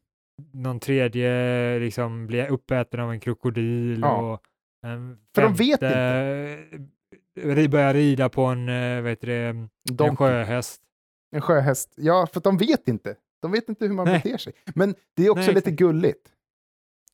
någon 0.53 0.81
tredje 0.81 1.79
liksom 1.79 2.27
blir 2.27 2.49
uppäten 2.51 3.01
av 3.01 3.11
en 3.13 3.21
krokodil 3.21 4.01
Ja. 4.01 4.33
och 4.33 4.43
en 4.87 5.19
För 5.35 5.43
de 5.43 5.55
vet 5.55 5.83
inte. 5.83 7.69
börjar 7.69 7.95
rida 7.95 8.29
på 8.29 8.45
en, 8.45 8.67
vad 9.03 9.11
heter 9.11 9.27
det, 9.27 9.69
en 10.07 10.17
sjöhäst. 10.17 10.83
en 11.31 11.41
sjöhäst. 11.41 11.95
Ja, 11.97 12.27
för 12.33 12.41
de 12.41 12.57
vet 12.57 12.89
inte. 12.89 13.17
De 13.43 13.53
vet 13.53 13.69
inte 13.69 13.87
hur 13.87 13.93
man 13.93 14.05
Nej. 14.07 14.21
beter 14.25 14.39
sig. 14.39 14.53
Men 14.75 14.95
det 15.17 15.27
är 15.27 15.31
också 15.31 15.41
Nej, 15.41 15.55
lite 15.55 15.59
exakt. 15.71 15.79
gulligt. 15.79 16.33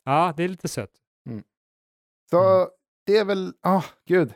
Ja, 0.04 0.34
det 0.36 0.44
är 0.44 0.48
lite 0.48 0.68
sött. 0.68 0.90
Så 2.30 2.38
Mm. 2.60 2.68
det 3.06 3.16
är 3.16 3.24
väl, 3.24 3.52
ah, 3.60 3.82
gud. 4.06 4.34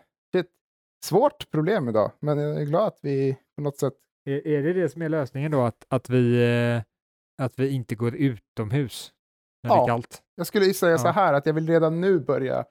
Det 1.07 1.09
svårt 1.09 1.51
problem 1.51 1.88
idag, 1.88 2.12
men 2.21 2.38
jag 2.38 2.61
är 2.61 2.64
glad 2.64 2.87
att 2.87 2.99
vi 3.03 3.37
på 3.57 3.62
något 3.62 3.79
sätt, 3.79 3.92
Är, 4.25 4.47
är 4.47 4.62
det 4.62 4.73
det 4.73 4.88
som 4.88 5.03
är 5.03 5.09
lösningen 5.09 5.51
då, 5.53 5.62
att, 5.62 5.87
att, 5.88 6.11
vi, 6.11 6.42
eh, 6.77 6.83
att 7.45 7.59
vi 7.59 7.69
inte 7.71 7.95
går 7.95 8.14
utomhus 8.14 9.12
när 9.62 9.71
det 9.71 9.77
Ja. 9.77 9.83
är 9.83 9.87
kallt? 9.87 10.23
jag 10.35 10.47
skulle 10.47 10.75
säga 10.75 10.99
så 10.99 11.07
Ja. 11.07 11.12
här 11.12 11.33
att 11.35 11.47
jag 11.47 11.55
vill 11.55 11.66
redan 11.69 12.01
nu 12.01 12.19
börja 12.21 12.64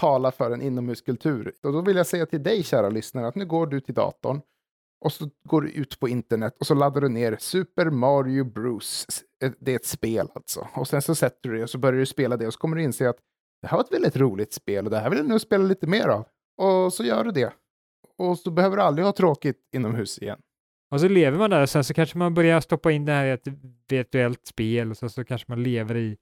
tala 0.00 0.30
för 0.30 0.50
en 0.50 0.62
inomhuskultur. 0.62 1.52
Och 1.62 1.72
då 1.72 1.80
vill 1.80 1.96
jag 1.96 2.06
säga 2.06 2.26
till 2.26 2.42
dig, 2.42 2.62
kära 2.62 2.88
lyssnare, 2.88 3.26
att 3.28 3.34
nu 3.34 3.46
går 3.46 3.66
du 3.66 3.80
till 3.80 3.94
datorn 3.94 4.40
och 5.04 5.12
så 5.12 5.30
går 5.44 5.62
du 5.62 5.70
ut 5.70 6.00
på 6.00 6.08
internet 6.08 6.56
och 6.60 6.66
så 6.66 6.74
laddar 6.74 7.00
du 7.00 7.08
ner 7.08 7.36
Super 7.40 7.90
Mario 7.90 8.44
Bros. 8.44 9.06
Det 9.58 9.72
är 9.72 9.76
ett 9.76 9.86
spel 9.86 10.28
alltså. 10.34 10.68
Och 10.74 10.88
sen 10.88 11.02
så 11.02 11.14
sätter 11.14 11.50
du 11.50 11.56
det 11.56 11.62
och 11.62 11.70
så 11.70 11.78
börjar 11.78 11.98
du 12.00 12.06
spela 12.06 12.36
det 12.36 12.46
och 12.46 12.52
så 12.52 12.58
kommer 12.58 12.76
du 12.76 12.82
inse 12.82 13.08
att 13.08 13.18
det 13.62 13.68
här 13.68 13.76
var 13.76 13.84
ett 13.84 13.92
väldigt 13.92 14.16
roligt 14.16 14.52
spel 14.52 14.84
och 14.84 14.90
det 14.90 14.98
här 14.98 15.10
vill 15.10 15.18
jag 15.18 15.28
nu 15.28 15.38
spela 15.38 15.64
lite 15.64 15.86
mer 15.86 16.08
av. 16.08 16.24
Och 16.58 16.92
så 16.92 17.04
gör 17.04 17.24
du 17.24 17.30
det. 17.30 17.52
Och 18.18 18.38
så 18.38 18.50
behöver 18.50 18.76
du 18.76 18.82
aldrig 18.82 19.04
ha 19.04 19.12
tråkigt 19.12 19.56
inomhus 19.74 20.18
igen. 20.18 20.38
Och 20.90 21.00
så 21.00 21.08
lever 21.08 21.38
man 21.38 21.50
där 21.50 21.62
och 21.62 21.70
sen 21.70 21.84
så 21.84 21.94
kanske 21.94 22.18
man 22.18 22.34
börjar 22.34 22.60
stoppa 22.60 22.92
in 22.92 23.04
det 23.04 23.12
här 23.12 23.24
i 23.26 23.30
ett 23.30 23.48
virtuellt 23.88 24.46
spel 24.46 24.90
och 24.90 24.96
så, 24.96 25.08
så 25.08 25.24
kanske 25.24 25.44
man 25.52 25.62
lever 25.62 25.96
i 25.96 26.16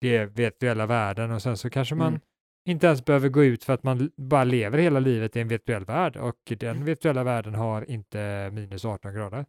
det 0.00 0.24
virtuella 0.26 0.86
världen 0.86 1.30
och 1.32 1.42
sen 1.42 1.56
så 1.56 1.70
kanske 1.70 1.94
man 1.94 2.08
Mm. 2.08 2.20
inte 2.68 2.86
ens 2.86 3.04
behöver 3.04 3.28
gå 3.28 3.44
ut 3.44 3.64
för 3.64 3.72
att 3.72 3.82
man 3.82 4.10
bara 4.16 4.44
lever 4.44 4.78
hela 4.78 5.00
livet 5.00 5.36
i 5.36 5.40
en 5.40 5.48
virtuell 5.48 5.84
värld 5.84 6.16
och 6.16 6.36
Mm. 6.50 6.58
den 6.58 6.84
virtuella 6.84 7.24
världen 7.24 7.54
har 7.54 7.90
inte 7.90 8.50
minus 8.52 8.84
18 8.84 9.14
grader. 9.14 9.46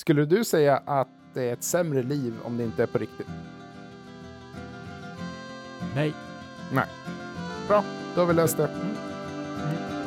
Skulle 0.00 0.24
du 0.24 0.44
säga 0.44 0.76
att 0.76 1.08
det 1.34 1.42
är 1.48 1.52
ett 1.52 1.62
sämre 1.64 2.02
liv 2.02 2.34
om 2.44 2.56
det 2.56 2.64
inte 2.64 2.82
är 2.82 2.86
på 2.86 2.98
riktigt? 2.98 3.26
Nej. 5.94 6.12
Bra, 7.68 7.84
då 8.14 8.20
har 8.20 8.26
vi 8.28 8.34
löst 8.34 8.56
det. 8.56 8.66
Mm. 8.68 9.13
it. 9.72 10.03